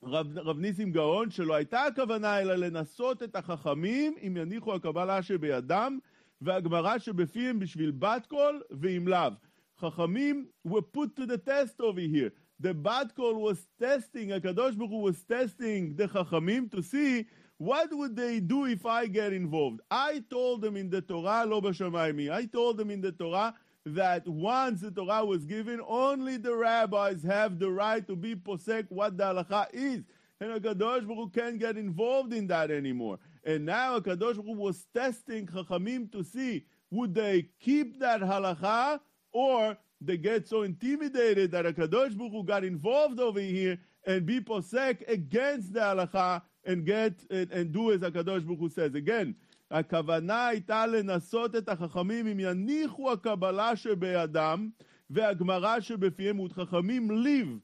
[0.00, 5.98] Rav, Rav Nisim Gaon, שלא הייתה הכוונה אלא לנסות את החכמים אם יניחו הקבלה שבידם
[6.40, 9.30] והגמרה שבפיהם בשביל בת קול ואם לאו.
[9.78, 12.30] חכמים were put to the test over here.
[12.62, 17.26] The bat kol was testing, Akadosh Baruch Hu was testing the Chachamim to see
[17.58, 19.80] what would they do if I get involved.
[19.90, 22.30] I told them in the Torah, lo b'shamayim.
[22.30, 23.52] I told them in the Torah
[23.84, 28.86] that once the Torah was given, only the rabbis have the right to be posek
[28.90, 30.04] what the halacha is.
[30.40, 33.18] And Akadosh Baruch Hu can't get involved in that anymore.
[33.42, 39.00] And now Akadosh Baruch Hu was testing Chachamim to see would they keep that halacha
[39.32, 44.39] or they get so intimidated that Akadosh Baruch Hu got involved over here and be
[44.39, 48.93] posek against the halacha and get and, and do as Akadosh Baruch Hu says.
[48.93, 49.35] Again,
[49.71, 54.69] הכוונה הייתה לנסות את החכמים אם יניחו הקבלה שבידם
[55.09, 57.59] והגמרא שבפיהם עוד חכמים live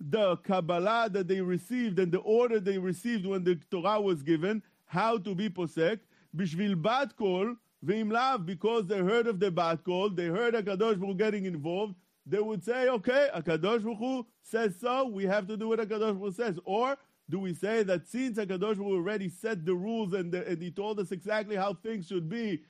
[0.00, 4.62] the Kabbalah that they received and the order they received when the Torah was given,
[4.86, 5.98] how to be posek,
[6.34, 11.45] בשביל בת קול, Because they heard of the bat kol, they heard Akadosh Baruch getting
[11.45, 16.19] involved, they would say, okay, Akadosh Baruch says so, we have to do what Akadosh
[16.19, 16.59] Baruch says.
[16.65, 16.97] Or
[17.29, 20.71] do we say that since Akadosh Baruch already set the rules and, the, and he
[20.71, 22.63] told us exactly how things should be,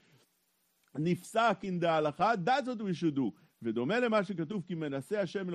[0.96, 3.32] נפסק in the הלכה, that's what we should do.
[3.62, 5.48] ודומה למה שכתוב, כי מנסה השם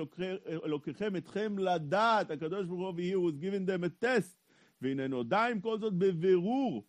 [0.65, 4.35] אלוקיכם אתכם לדעת, הקדוש ברוך הוא, he was giving them a test,
[4.81, 6.83] והנה נודע עם כל זאת בבירור.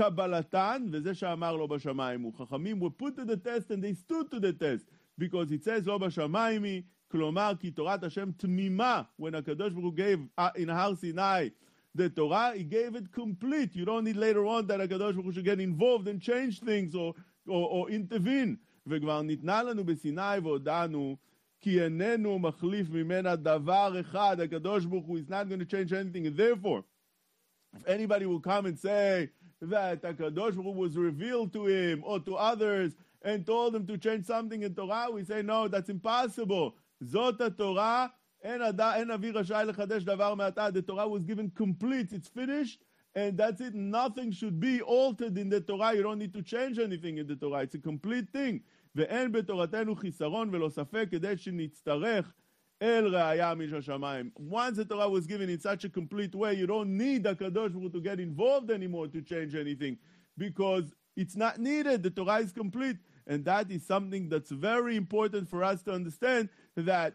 [0.00, 2.34] קבלתן, וזה שאמר לא בשמיים הוא.
[2.34, 4.84] חכמים were put to the test and they stood to the test,
[5.18, 9.94] because it says לא בשמיים היא, כלומר כי תורת השם תמימה, when הקדוש ברוך הוא
[9.96, 11.50] gave in הר סיני
[11.96, 13.74] the Torah, he gave it complete.
[13.74, 16.94] You don't need later on that הקדוש ברוך הוא should get involved and change things
[16.94, 17.14] or,
[17.48, 18.56] or, or intervene.
[18.86, 21.16] וכבר ניתנה לנו בסיני והודענו
[21.60, 26.26] כי איננו מחליף ממנה דבר אחד, הקדוש ברוך הוא is not going to change anything,
[26.26, 26.84] and therefore,
[27.76, 29.28] if anybody will come and say
[29.62, 33.96] that הקדוש ברוך הוא was revealed to him or to others and told him to
[33.98, 36.72] change something in Torah, we say no, that's impossible.
[37.00, 38.06] זאת התורה,
[38.42, 38.60] אין,
[38.94, 43.60] אין אבי רשאי לחדש דבר מעתה, the Torah was given complete, it's finished, and that's
[43.60, 43.74] it.
[43.74, 45.94] Nothing should be altered in the Torah.
[45.94, 47.62] You don't need to change anything in the Torah.
[47.62, 48.60] It's a complete thing.
[48.94, 52.32] ואין בתורתנו חיסרון ולא ספק כדי שנצטרך
[52.81, 53.11] El
[54.39, 57.91] Once the Torah was given in such a complete way, you don't need a Kadosh
[57.91, 59.99] to get involved anymore to change anything,
[60.35, 62.01] because it's not needed.
[62.01, 66.49] The Torah is complete, and that is something that's very important for us to understand.
[66.75, 67.13] That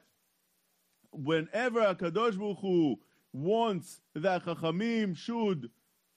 [1.11, 2.97] whenever a Kadosh Baruch Hu
[3.33, 5.69] wants that Chachamim should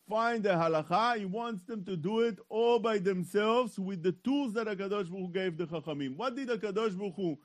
[0.07, 4.53] find the halacha, he wants them to do it all by themselves with the tools
[4.53, 6.17] that a Baruch Hu gave the Chachamim.
[6.17, 7.39] What did a Baruch Hu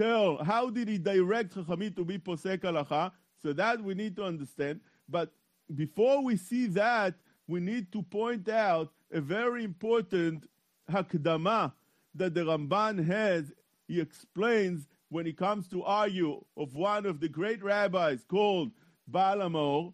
[0.00, 0.42] tell?
[0.44, 3.12] How did he direct Chachamim to be posek halacha?
[3.42, 4.80] So that we need to understand.
[5.08, 5.32] But
[5.74, 7.14] before we see that,
[7.46, 10.48] we need to point out a very important
[10.90, 11.72] hakdama
[12.14, 13.52] that the Ramban has.
[13.88, 18.70] He explains when he comes to argue of one of the great rabbis called
[19.08, 19.92] Baal HaMaor,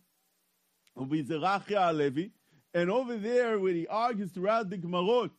[0.98, 2.30] Vizerachia Alevi,
[2.74, 5.30] and over there where he argues throughout the Gemarot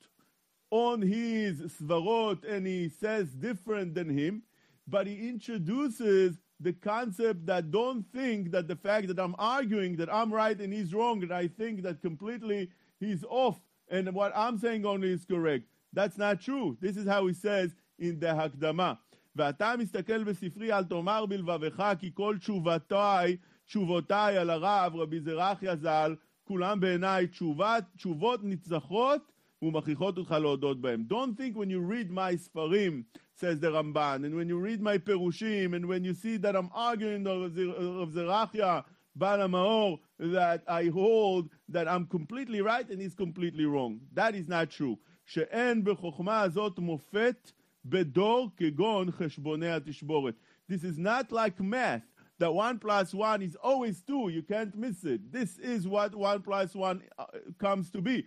[0.71, 4.41] on his svarot, and he says different than him,
[4.86, 10.12] but he introduces the concept that don't think that the fact that I'm arguing that
[10.12, 14.58] I'm right and he's wrong, and I think that completely he's off, and what I'm
[14.58, 15.64] saying only is correct.
[15.92, 16.76] That's not true.
[16.80, 18.98] This is how he says in the Hakdama.
[19.36, 23.36] ואתה מסתכל בספרי, אל תאמר בלבבך, כי כל תשובתי
[23.66, 31.04] תשובותיי על הרב, רבי זרחיה ז"ל, כולם בעיניי תשובת, תשובות נצחות ומכריחות אותך להודות בהם.
[31.08, 34.98] Don't think when you read my ספרים, says the Ramban, and when you read my
[34.98, 38.84] פירושים, and when you see that I'm arguing of Zerachia,
[39.16, 44.00] בעל המאור, that I hold that I'm completely right and he's completely wrong.
[44.14, 44.98] That is not true.
[45.26, 47.52] שאין בחוכמה הזאת מופת
[47.84, 50.34] בדור כגון חשבוני התשבורת.
[50.68, 52.02] This is not like math.
[52.38, 54.28] That one plus one is always two.
[54.28, 55.30] You can't miss it.
[55.30, 57.26] This is what one plus one uh,
[57.58, 58.26] comes to be.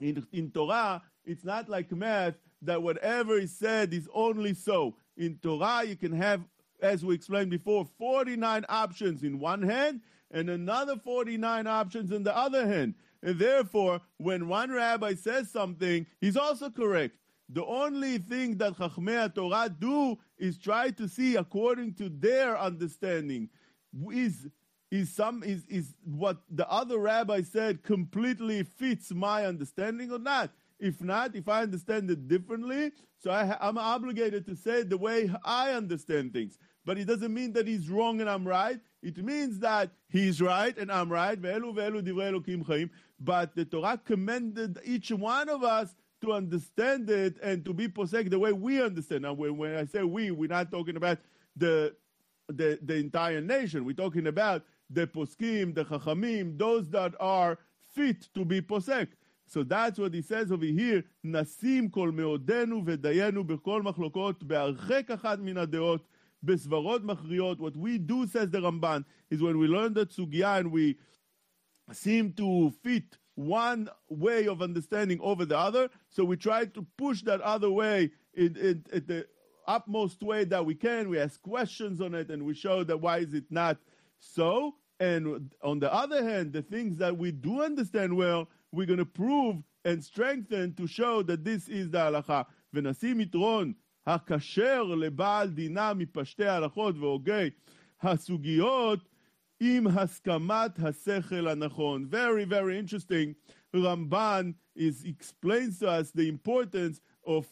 [0.00, 4.94] In, in Torah, it's not like math that whatever is said is only so.
[5.16, 6.42] In Torah, you can have,
[6.80, 10.00] as we explained before, 49 options in one hand
[10.30, 12.94] and another 49 options in the other hand.
[13.22, 17.16] And therefore, when one rabbi says something, he's also correct.
[17.48, 23.50] The only thing that Chachmei Torah do is try to see according to their understanding.
[24.10, 24.48] Is
[24.92, 30.50] is some is is what the other rabbi said completely fits my understanding or not?
[30.78, 35.30] If not, if I understand it differently, so I, I'm obligated to say the way
[35.44, 36.58] I understand things.
[36.84, 38.80] But it doesn't mean that he's wrong and I'm right.
[39.02, 41.40] It means that he's right and I'm right.
[41.40, 41.54] But
[43.54, 48.38] the Torah commanded each one of us to understand it and to be posek the
[48.38, 49.22] way we understand.
[49.22, 51.18] Now, when, when I say we, we're not talking about
[51.56, 51.94] the,
[52.48, 53.84] the, the entire nation.
[53.84, 57.57] We're talking about the poskim, the chachamim, those that are
[57.93, 59.07] fit to be posek.
[59.45, 65.39] So that's what he says over here, נשים כל מאודנו ודיינו בכל מחלוקות, בהרחק אחת
[65.39, 66.07] מן הדעות,
[66.43, 67.59] בסברות מכריעות.
[67.59, 70.97] What we do, says the Ramban, is when we learn the sugya and we
[71.91, 75.89] seem to fit one way of understanding over the other.
[76.09, 79.27] So we try to push that other way in, in, in, the
[79.67, 81.09] utmost way that we can.
[81.09, 83.77] We ask questions on it and we show that why is it not
[84.19, 84.75] so.
[85.01, 89.05] And on the other hand, the things that we do understand well, we're going to
[89.05, 92.45] prove and strengthen to show that this is the halacha.
[92.73, 93.73] ונשים יתרון
[94.07, 97.49] הכשר לבעל דינה מפשטי ההלכות והוגי
[98.01, 99.09] הסוגיות
[99.59, 102.07] עם הסכמת השכל הנכון.
[102.09, 103.35] Very, very interesting.
[103.75, 107.45] Ramban is, explains to us the importance of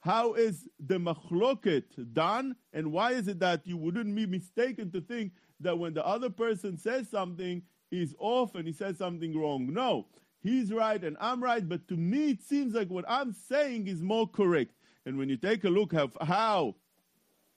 [0.00, 5.00] how is the machloket done and why is it that you wouldn't be mistaken to
[5.00, 9.71] think that when the other person says something, he's off and he says something wrong.
[9.73, 10.07] No,
[10.41, 14.01] he's right and I'm right, but to me it seems like what I'm saying is
[14.01, 14.73] more correct.
[15.05, 16.75] And when you take a look at how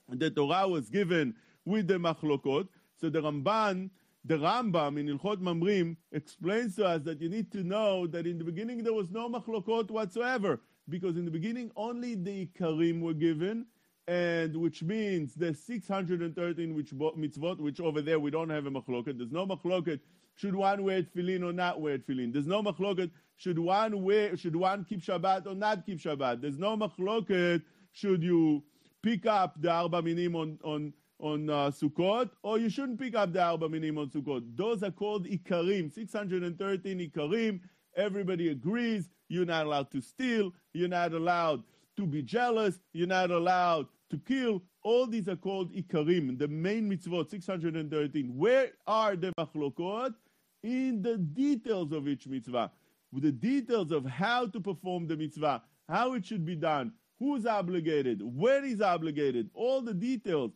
[0.08, 2.68] the Torah was given with the machlokot,
[3.00, 3.90] so the Ramban,
[4.24, 8.38] the Rambam in Ilchot Mamrim explains to us that you need to know that in
[8.38, 13.14] the beginning there was no machlokot whatsoever, because in the beginning only the Ikarim were
[13.14, 13.66] given,
[14.08, 19.18] and which means the 613 which mitzvot, which over there we don't have a machloket.
[19.18, 20.00] There's no machloket.
[20.36, 22.32] Should one wear tefillin or not wear tefillin?
[22.32, 23.10] There's no machloket.
[23.36, 24.36] Should one wear?
[24.36, 26.40] Should one keep Shabbat or not keep Shabbat?
[26.40, 27.62] There's no machloket.
[27.92, 28.62] Should you
[29.02, 33.32] pick up the arba minim on on on uh, Sukkot, or you shouldn't pick up
[33.32, 34.44] the arba minim on Sukkot.
[34.54, 35.92] Those are called ikarim.
[35.92, 37.60] 613 ikarim.
[37.96, 39.08] Everybody agrees.
[39.28, 40.52] You're not allowed to steal.
[40.72, 41.64] You're not allowed
[41.96, 42.78] to be jealous.
[42.92, 44.62] You're not allowed to kill.
[44.82, 48.36] All these are called ikarim, the main mitzvot, 613.
[48.36, 50.14] Where are the machlokot?
[50.62, 52.72] In the details of each mitzvah,
[53.12, 57.46] with the details of how to perform the mitzvah, how it should be done, who's
[57.46, 60.52] obligated, where is obligated, all the details.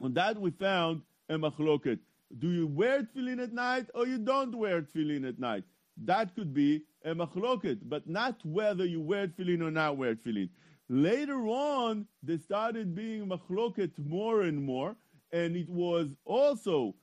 [0.00, 1.98] On that we found a machloket.
[2.38, 5.64] Do you wear tefillin at night or you don't wear tefillin at night?
[6.04, 10.48] That could be a machloket, but not whether you wear tefillin or not wear tefillin.
[10.89, 14.95] Later on, they started being machloket more and more,
[15.31, 16.95] and it was also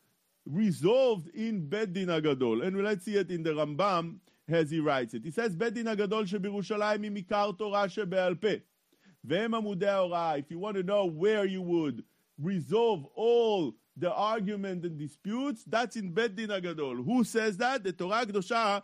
[0.45, 2.67] resolved in Beddin Agadol.
[2.67, 4.17] And let's see it in the Rambam
[4.49, 5.25] as he writes it.
[5.25, 8.49] He says, Beddin Agadol שבירושלים היא מקר תורה שבעל פה.
[9.25, 10.39] והם עמודי ההוראה.
[10.39, 12.05] If you want to know where you would
[12.41, 17.05] resolve all the argument and disputes, that's in Beddin Agadol.
[17.05, 17.83] Who says that?
[17.83, 18.83] The Torah Kedosha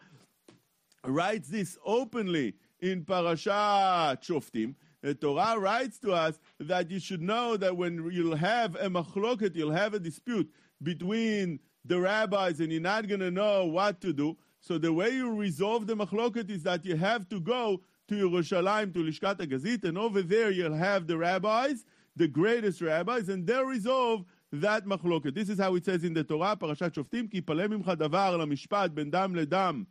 [1.04, 4.74] writes this openly in Parashat Shoftim.
[5.02, 9.56] The Torah writes to us that you should know that when you'll have a machloket,
[9.56, 10.48] you'll have a dispute
[10.82, 14.36] between the rabbis and you're not going to know what to do.
[14.60, 18.94] So the way you resolve the machloket is that you have to go to Yerushalayim,
[18.94, 23.64] to Lishkat HaGazit, and over there you'll have the rabbis, the greatest rabbis, and they'll
[23.64, 25.34] resolve that machloket.
[25.34, 28.90] This is how it says in the Torah, Parashat Shoftim, כי יפלא ממך דבר למשפט
[28.90, 29.84] בין דם לדם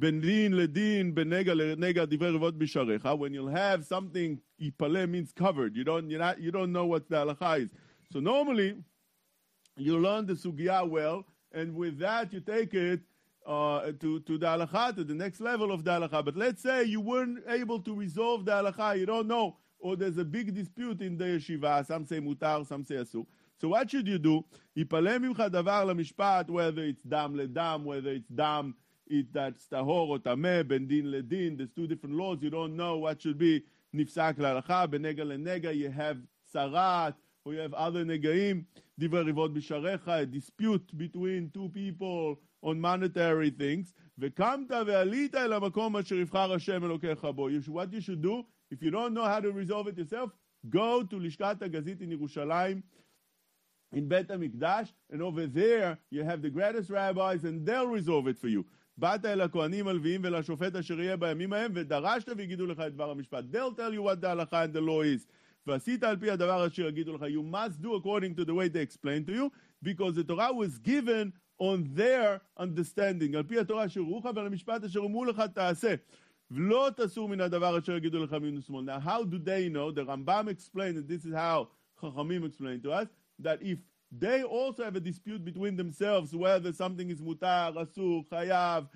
[0.00, 3.18] Ledin, benega lenega divervot bisharecha.
[3.18, 5.74] When you'll have something, ipale means covered.
[5.74, 7.70] You don't, you're not, you don't know what the halacha is.
[8.12, 8.76] So normally,
[9.76, 13.00] you learn the sugya well, and with that you take it
[13.46, 16.24] uh, to, to the halacha, to the next level of the halacha.
[16.24, 20.18] But let's say you weren't able to resolve the halacha, you don't know, or there's
[20.18, 23.26] a big dispute in the yeshiva, some say mutar, some say asur.
[23.58, 24.44] So what should you do?
[24.76, 28.74] Ipale mimcha davar lamishpat, whether it's dam ledam, whether it's dam
[29.07, 32.97] it, that's tahor or tameh, ben din ledin, there's two different laws, you don't know
[32.97, 33.63] what should be
[33.93, 36.17] nifsak להלכה, בנגע לנגע, you have
[36.53, 37.13] sarat,
[37.45, 38.65] or you have other negaim,
[38.99, 45.97] divrei rivot bisharecha, a dispute between two people on monetary things, וקמת ועלית אל המקום
[45.97, 47.49] אשר יבחר השם אלוקיך בו.
[47.49, 50.31] What you should do, if you don't know how to resolve it yourself,
[50.69, 52.81] go to לשכת הגזית in ירושלים,
[53.95, 58.37] in בית המקדש, and over there you have the greatest rabbis and they'll resolve it
[58.37, 58.65] for you.
[58.98, 63.44] באת אל הכהנים הלוויים ולשופט אשר יהיה בימים ההם, ודרשת ויגידו לך את דבר המשפט.
[63.52, 65.26] They'll tell you what the הלכה and the law is.
[65.66, 67.22] ועשית על פי הדבר אשר יגידו לך.
[67.22, 69.50] You must do according to the way they explain to you,
[69.82, 73.36] because the Torah was given on their understanding.
[73.36, 75.94] על פי התורה אשר רוחך ועל המשפט אשר אמרו לך תעשה.
[76.50, 78.84] ולא תסור מן הדבר אשר יגידו לך מן ושמאל.
[78.84, 79.90] Now how do they know?
[79.90, 81.68] The Rambam explained, and this is how
[82.00, 83.08] Chachamim explained to us,
[83.40, 83.78] that if
[84.12, 88.88] they also have a dispute between themselves whether something is mutar, asur, chayav,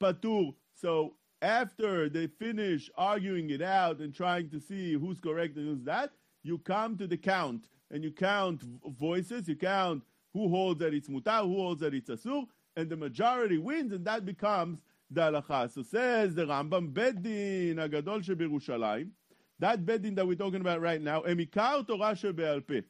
[0.00, 0.54] patur.
[0.74, 5.84] So after they finish arguing it out and trying to see who's correct and who's
[5.84, 8.62] that, you come to the count and you count
[8.98, 12.44] voices, you count who holds that it's mutar, who holds that it's asur,
[12.76, 14.78] and the majority wins, and that becomes
[15.10, 15.70] the halacha.
[15.70, 19.10] So says the Rambam, Beddin Agadol Shebirushalayim,
[19.58, 22.82] that Beddin that we're talking about right now, Emikar Torah Shebe'al Peh.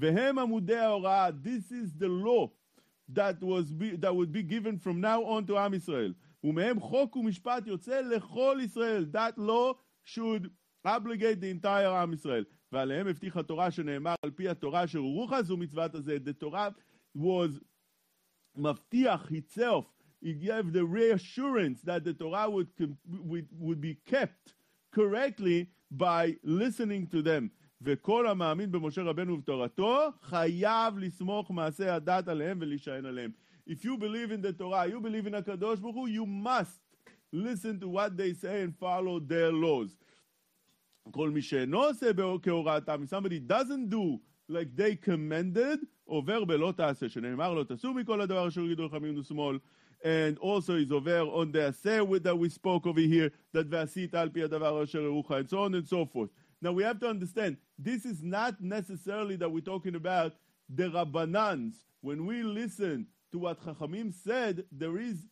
[0.00, 2.50] Vehem Amudei Horah, this is the law
[3.08, 6.14] that was be, that would be given from now on to Am Israel.
[6.44, 9.06] ומהם חוק ומשפט יוצא לכל ישראל.
[9.12, 10.50] That law should
[10.86, 12.44] obligate the entire עם ישראל.
[12.72, 16.16] ועליהם הבטיח התורה שנאמר על פי התורה אשר רוחה זו מצוות הזה.
[16.24, 16.70] The Torah
[17.18, 17.60] was
[18.56, 19.84] מבטיח itself.
[20.22, 22.68] It gave the reassurance that the Torah would,
[23.06, 24.54] would, would be kept
[24.90, 27.50] correctly by listening to them.
[27.82, 33.30] וכל המאמין במשה רבנו ובתורתו חייב לסמוך מעשה הדת עליהם ולהישען עליהם.
[33.66, 36.80] If you believe in the Torah, you believe in HaKadosh Baruch Hu, you must
[37.32, 39.96] listen to what they say and follow their laws.
[41.10, 42.10] כל מי שאינו עושה
[42.42, 48.48] כהוראתם, somebody doesn't do like they commanded, עובר בלא תעשה, שנאמר לו תעשו מכל הדבר
[48.48, 49.58] אשר יגידו לך מימין ושמאל.
[50.02, 54.28] And also is over on the assay that we spoke over here, that ועשית על
[54.28, 56.30] פי הדבר אשר יראוך, and so on and so forth.
[56.61, 60.33] Now we have to understand, this is not necessarily that we're talking about
[60.69, 61.73] the Rabbanans.
[62.01, 65.27] When we listen to what Chachamim said, there is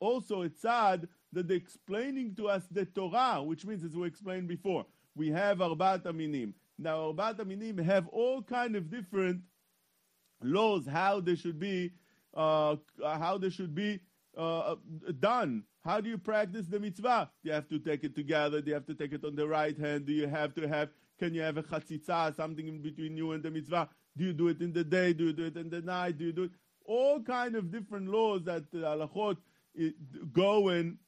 [0.00, 4.48] also a tzad that they're explaining to us the Torah, which means, as we explained
[4.48, 6.52] before, we have Arbat Aminim.
[6.78, 9.40] Now, Arbat Aminim have all kind of different
[10.42, 11.92] laws how they should be,
[12.34, 14.00] uh, how they should be
[14.36, 14.76] uh,
[15.20, 15.64] done.
[15.86, 17.30] How do you practice the mitzvah?
[17.44, 18.60] Do you have to take it together?
[18.60, 20.06] Do you have to take it on the right hand?
[20.06, 23.42] Do you have to have, can you have a chatzitza, something in between you and
[23.42, 23.88] the mitzvah?
[24.16, 25.12] Do you do it in the day?
[25.12, 26.18] Do you do it in the night?
[26.18, 26.50] Do you do it?
[26.84, 29.36] All kind of different laws that the halachot
[30.32, 30.98] go and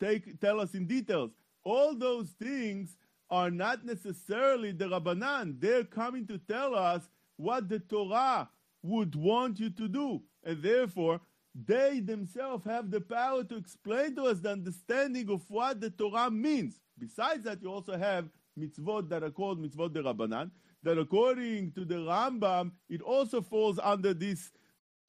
[0.00, 1.30] take, tell us in details.
[1.62, 2.96] All those things
[3.30, 5.60] are not necessarily the Rabbanan.
[5.60, 8.48] They're coming to tell us what the Torah
[8.82, 10.22] would want you to do.
[10.42, 11.20] And therefore,
[11.53, 16.29] they themselves have the power to explain to us the understanding of what the Torah
[16.29, 16.79] means.
[16.97, 18.29] Besides that, you also have
[18.59, 20.51] mitzvot that are called mitzvot de Rabbanan,
[20.83, 24.51] that according to the Rambam, it also falls under this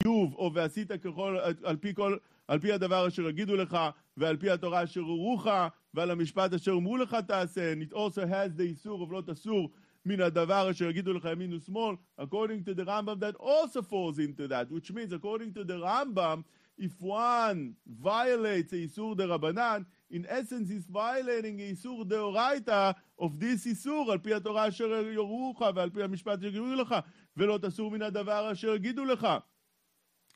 [0.03, 2.17] חיוב, או ועשית ככל, על פי כל,
[2.47, 3.77] על פי הדבר אשר יגידו לך,
[4.17, 5.47] ועל פי התורה אשר הורוך,
[5.93, 9.69] ועל המשפט אשר אמרו לך תעשה, and it also has the איסור of לא תסור
[10.05, 14.47] מן הדבר אשר יגידו לך ימין ושמאל, according to the Rambam, that also falls into
[14.47, 16.43] that, which means according to the Rambam,
[16.77, 23.39] if one violates a איסור דה רבנן, in essence he's violating a איסור דאורייתא of
[23.39, 26.95] this איסור, על פי התורה אשר יורוך, ועל פי המשפט אשר יגידו לך,
[27.37, 29.27] ולא תסור מן הדבר אשר יגידו לך.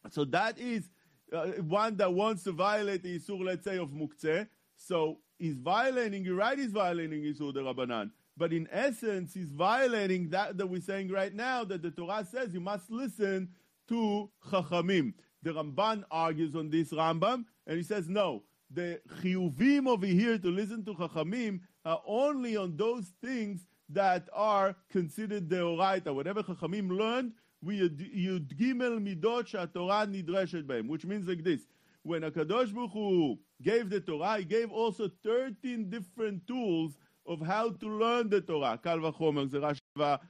[0.09, 0.89] So that is
[1.31, 4.47] uh, one that wants to violate the Isur, let's say, of Muktzeh.
[4.75, 8.09] So he's violating, you're right, he's violating Isur the Rabbanan.
[8.36, 12.52] but in essence, he's violating that that we're saying right now that the Torah says
[12.52, 13.48] you must listen
[13.88, 15.14] to Chachamim.
[15.42, 18.42] The Ramban argues on this Rambam, and he says no.
[18.70, 24.74] The chiyuvim over here to listen to Chachamim are only on those things that are
[24.90, 26.14] considered the oraita.
[26.14, 27.32] Whatever Chachamim learned,
[27.62, 31.60] we yud gimel midot shatorah nidreshet b'hem, which means like this.
[32.02, 36.96] When a Baruch Hu gave the Torah, he gave also 13 different tools
[37.26, 40.20] of how to learn the Torah, Kal v'chomer, Gezerah Shavah,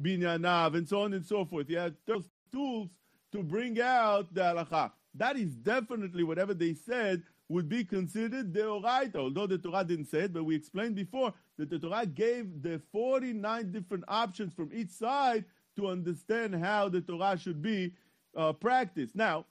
[0.00, 1.68] Binyanav, and so on and so forth.
[1.68, 2.90] He had those tools
[3.32, 4.92] to bring out the halacha.
[5.14, 10.20] That is definitely whatever they said would be considered deoraita, although the Torah didn't say
[10.20, 14.90] it, but we explained before that the Torah gave the 49 different options from each
[14.90, 15.44] side
[15.76, 17.92] to understand how the Torah should be
[18.36, 19.14] uh, practiced.
[19.14, 19.46] Now,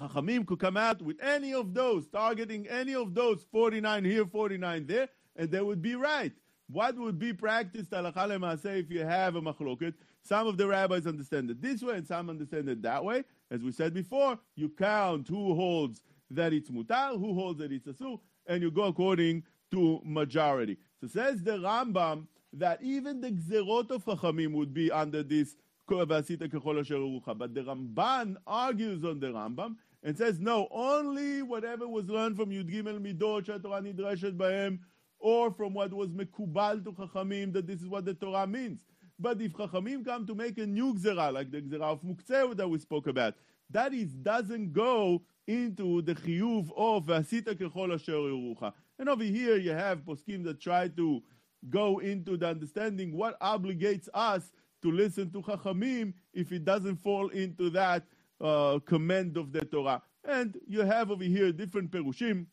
[0.00, 4.86] Chachamim could come out with any of those, targeting any of those 49 here, 49
[4.86, 6.31] there, and they would be right.
[6.67, 9.93] What would be practiced halacha lema'aseh if you have a machloket?
[10.23, 13.23] Some of the rabbis understand it this way, and some understand it that way.
[13.51, 16.01] As we said before, you count who holds
[16.31, 20.77] that it's mutar, who holds that it's asur, and you go according to majority.
[21.01, 25.55] So says the Rambam that even the gzerot of Chachamim would be under this
[25.85, 32.49] but the Ramban argues on the Rambam and says, no, only whatever was learned from
[32.51, 34.77] Yud Gimel Midot שהתורה נדרשת בהם,
[35.18, 38.80] or from what was mekubal to Chachamim, that this is what the Torah means.
[39.18, 42.68] But if Chachamim come to make a new gzera, like the gzera of Muktzeh that
[42.68, 43.34] we spoke about,
[43.70, 48.72] that is doesn't go into the chiyuv of Vasita kechol asher yurucha.
[48.98, 51.22] And over here you have poskim that try to
[51.68, 54.52] go into the understanding what obligates us
[54.82, 58.04] to listen to Chachamim if it doesn't fall into that
[58.40, 60.02] uh, command of the Torah.
[60.24, 62.46] And you have over here different perushim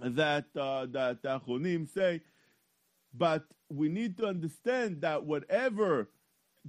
[0.00, 2.20] that uh, that Achronim say,
[3.14, 6.08] but we need to understand that whatever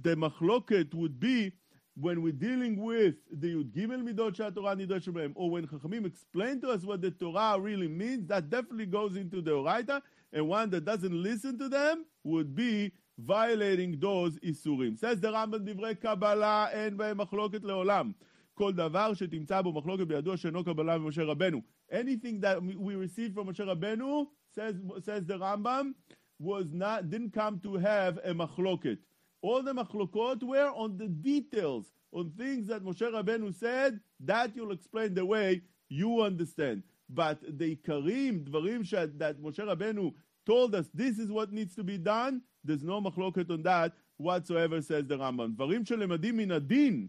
[0.00, 1.52] the machloket would be
[2.00, 6.70] when we're dealing with the Yud Gimel Midot Torah Nidosh or when Chachamim explain to
[6.70, 10.00] us what the Torah really means, that definitely goes into the Oraita,
[10.32, 14.98] and one that doesn't listen to them would be violating those Isurim.
[14.98, 18.14] Says the Rambam Divrei Kabbalah, by Machloket Leolam.
[18.59, 21.61] כל דבר שתמצא בו מחלוקת בידוע שאינו קבלה ממשה רבנו.
[21.91, 25.93] Anything that we received from Moshe Rabbeinu, says, says the Rambam,
[26.39, 28.97] was not, didn't come to have a machloket.
[29.41, 34.71] All the machlokot were on the details, on things that Moshe Rabbeinu said, that you'll
[34.71, 36.83] explain the way you understand.
[37.09, 40.13] But the ikarim, dvarim that Moshe Rabbeinu
[40.45, 44.81] told us this is what needs to be done, there's no מחלוקת on that whatsoever,
[44.81, 45.55] says the Rambam.
[45.55, 47.07] דברים שלמדים מן הדין,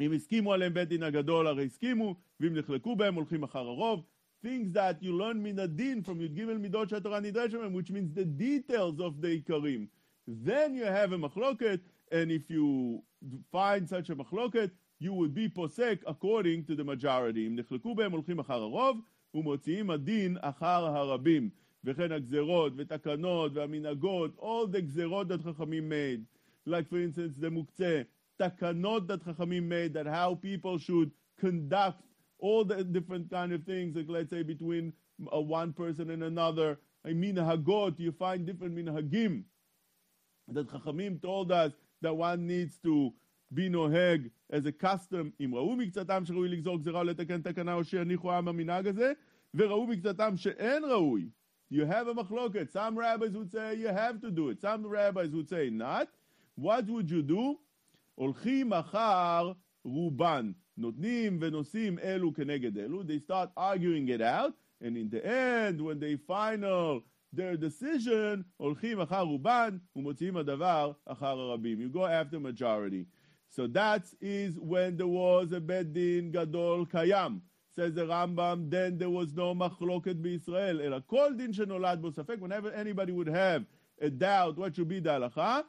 [0.00, 4.04] אם הסכימו עליהם בית דין הגדול, הרי הסכימו, ואם נחלקו בהם, הולכים אחר הרוב.
[4.44, 8.40] Things that you learn מן הדין from י"ג מידות שהתורה נדרשת מהם, which means the
[8.40, 9.86] details of the עיקרים.
[10.28, 13.02] Then you have a מחלוקת, and if you
[13.50, 17.46] find such a מחלוקת, you would be פוסק according to the majority.
[17.46, 19.00] אם נחלקו בהם, הולכים אחר הרוב,
[19.34, 21.50] ומוציאים הדין אחר הרבים.
[21.84, 26.20] וכן הגזרות ותקנות והמנהגות, all the גזרות that חכמים made,
[26.68, 28.02] like for instance the מוקצה,
[28.40, 31.10] תקנות that חכמים made, that how people should
[31.40, 32.02] conduct
[32.38, 34.92] all the different kind of things, like let's say between
[35.32, 39.42] a one person and another, minhagot, you find different minhagim,
[40.48, 43.12] that חכמים told us that one needs to
[43.52, 47.84] be נוהג as a custom, אם ראו מקצתם שראוי לגזור גזירה או לתקן תקנה או
[47.84, 49.12] שיניחו העם המנהג הזה,
[49.54, 51.30] וראו מקצתם שאין ראוי
[51.70, 52.70] you have a machloket.
[52.70, 54.60] Some rabbis would say you have to do it.
[54.60, 56.08] Some rabbis would say not.
[56.54, 57.58] What would you do?
[58.14, 59.52] הולכים אחר
[59.84, 60.52] רובן.
[60.76, 63.02] נותנים ונושאים אלו כנגד אלו.
[63.02, 67.00] They start arguing it out, and in the end, when they final
[67.32, 71.80] their decision, הולכים אחר רובן ומוציאים הדבר אחר הרבים.
[71.80, 73.06] You go after majority.
[73.50, 77.40] So that is when there was a bed din gadol kayam
[77.78, 80.84] says the Rambam, then there was no machloket b'Israel.
[80.84, 83.64] Ela kol din shenolad bo safek, whenever anybody would have
[84.00, 85.62] a doubt what should be the halacha,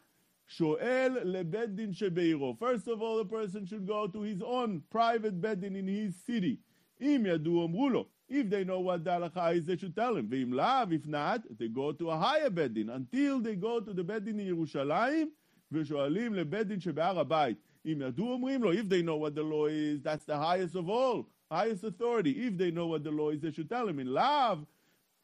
[0.50, 2.58] shoel lebed din shebeiro.
[2.58, 6.60] First of all, the person should go to his own private bedin in his city.
[7.00, 10.28] Im yadu omru If they know what the halacha is, they should tell him.
[10.28, 14.04] V'im lav, if not, they go to a higher bedin until they go to the
[14.04, 15.30] bedin in Yerushalayim
[15.72, 17.58] ושואלים לבית שבהר הבית.
[17.86, 20.90] אם ידעו אומרים לו, if they know what the law is, that's the highest of
[20.90, 22.32] all highest authority.
[22.32, 24.00] If they know what the law is, they should tell him.
[24.00, 24.66] In לאו,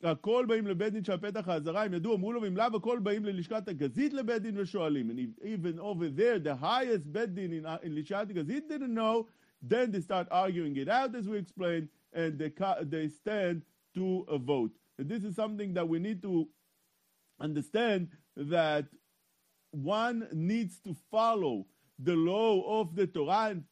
[0.03, 3.67] הכל באים לבית דין שהפתח האזהרה, הם ידעו, אמרו לו, אם לאו הכל באים ללשכת
[3.67, 5.09] הגזית לבית דין ושואלים.
[5.09, 9.27] And even over there, the highest בית דין in, in לשכת הגזית didn't know,
[9.61, 12.51] then they start arguing it out, as we explained, and they,
[12.83, 13.61] they stand
[13.95, 14.71] to a vote.
[14.99, 16.47] And this is something that we need to
[17.39, 18.85] understand that
[19.71, 21.65] one needs to follow
[21.99, 23.63] the law of the Torah and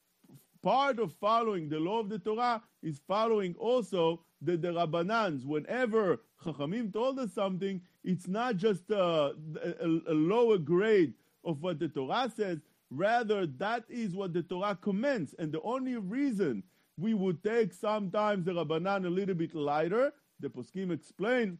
[0.62, 5.45] part of following the law of the Torah is following also the, the Rabbanans.
[5.45, 11.14] Whenever Chachamim told us something, it's not just a, a, a lower grade
[11.45, 12.59] of what the Torah says,
[12.91, 15.34] rather, that is what the Torah commands.
[15.39, 16.62] And the only reason
[16.97, 21.59] we would take sometimes the Rabbanan a little bit lighter, the Poskim explain,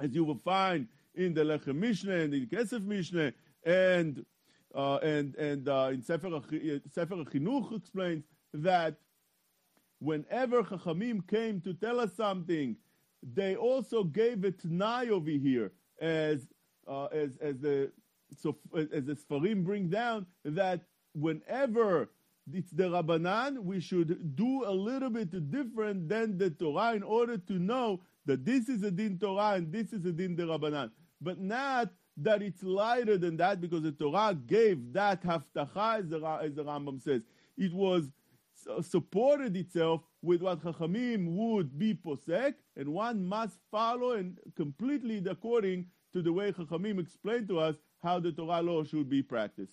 [0.00, 3.32] as you will find in the Lechem Mishneh and the Kesef Mishneh,
[3.64, 4.24] and
[4.74, 6.28] uh, and and uh, in Sefer
[6.92, 8.96] Sefer Chinuch explains that
[10.00, 12.76] whenever Chachamim came to tell us something,
[13.22, 16.46] they also gave a t'nai over here, as
[16.86, 17.90] uh, as as the
[18.36, 20.82] so as the Sfarim bring down that
[21.14, 22.10] whenever
[22.52, 27.38] it's the Rabbanan, we should do a little bit different than the Torah in order
[27.38, 30.90] to know that this is a din Torah and this is a din the Rabbanan,
[31.20, 36.18] but not that it's lighter than that because the Torah gave that haftacha, as the,
[36.42, 37.22] as the Rambam says.
[37.58, 38.10] It was
[38.82, 45.86] supported itself with what Chachamim would be posek, and one must follow and completely according
[46.12, 49.72] to the way Chachamim explained to us how the Torah law should be practiced.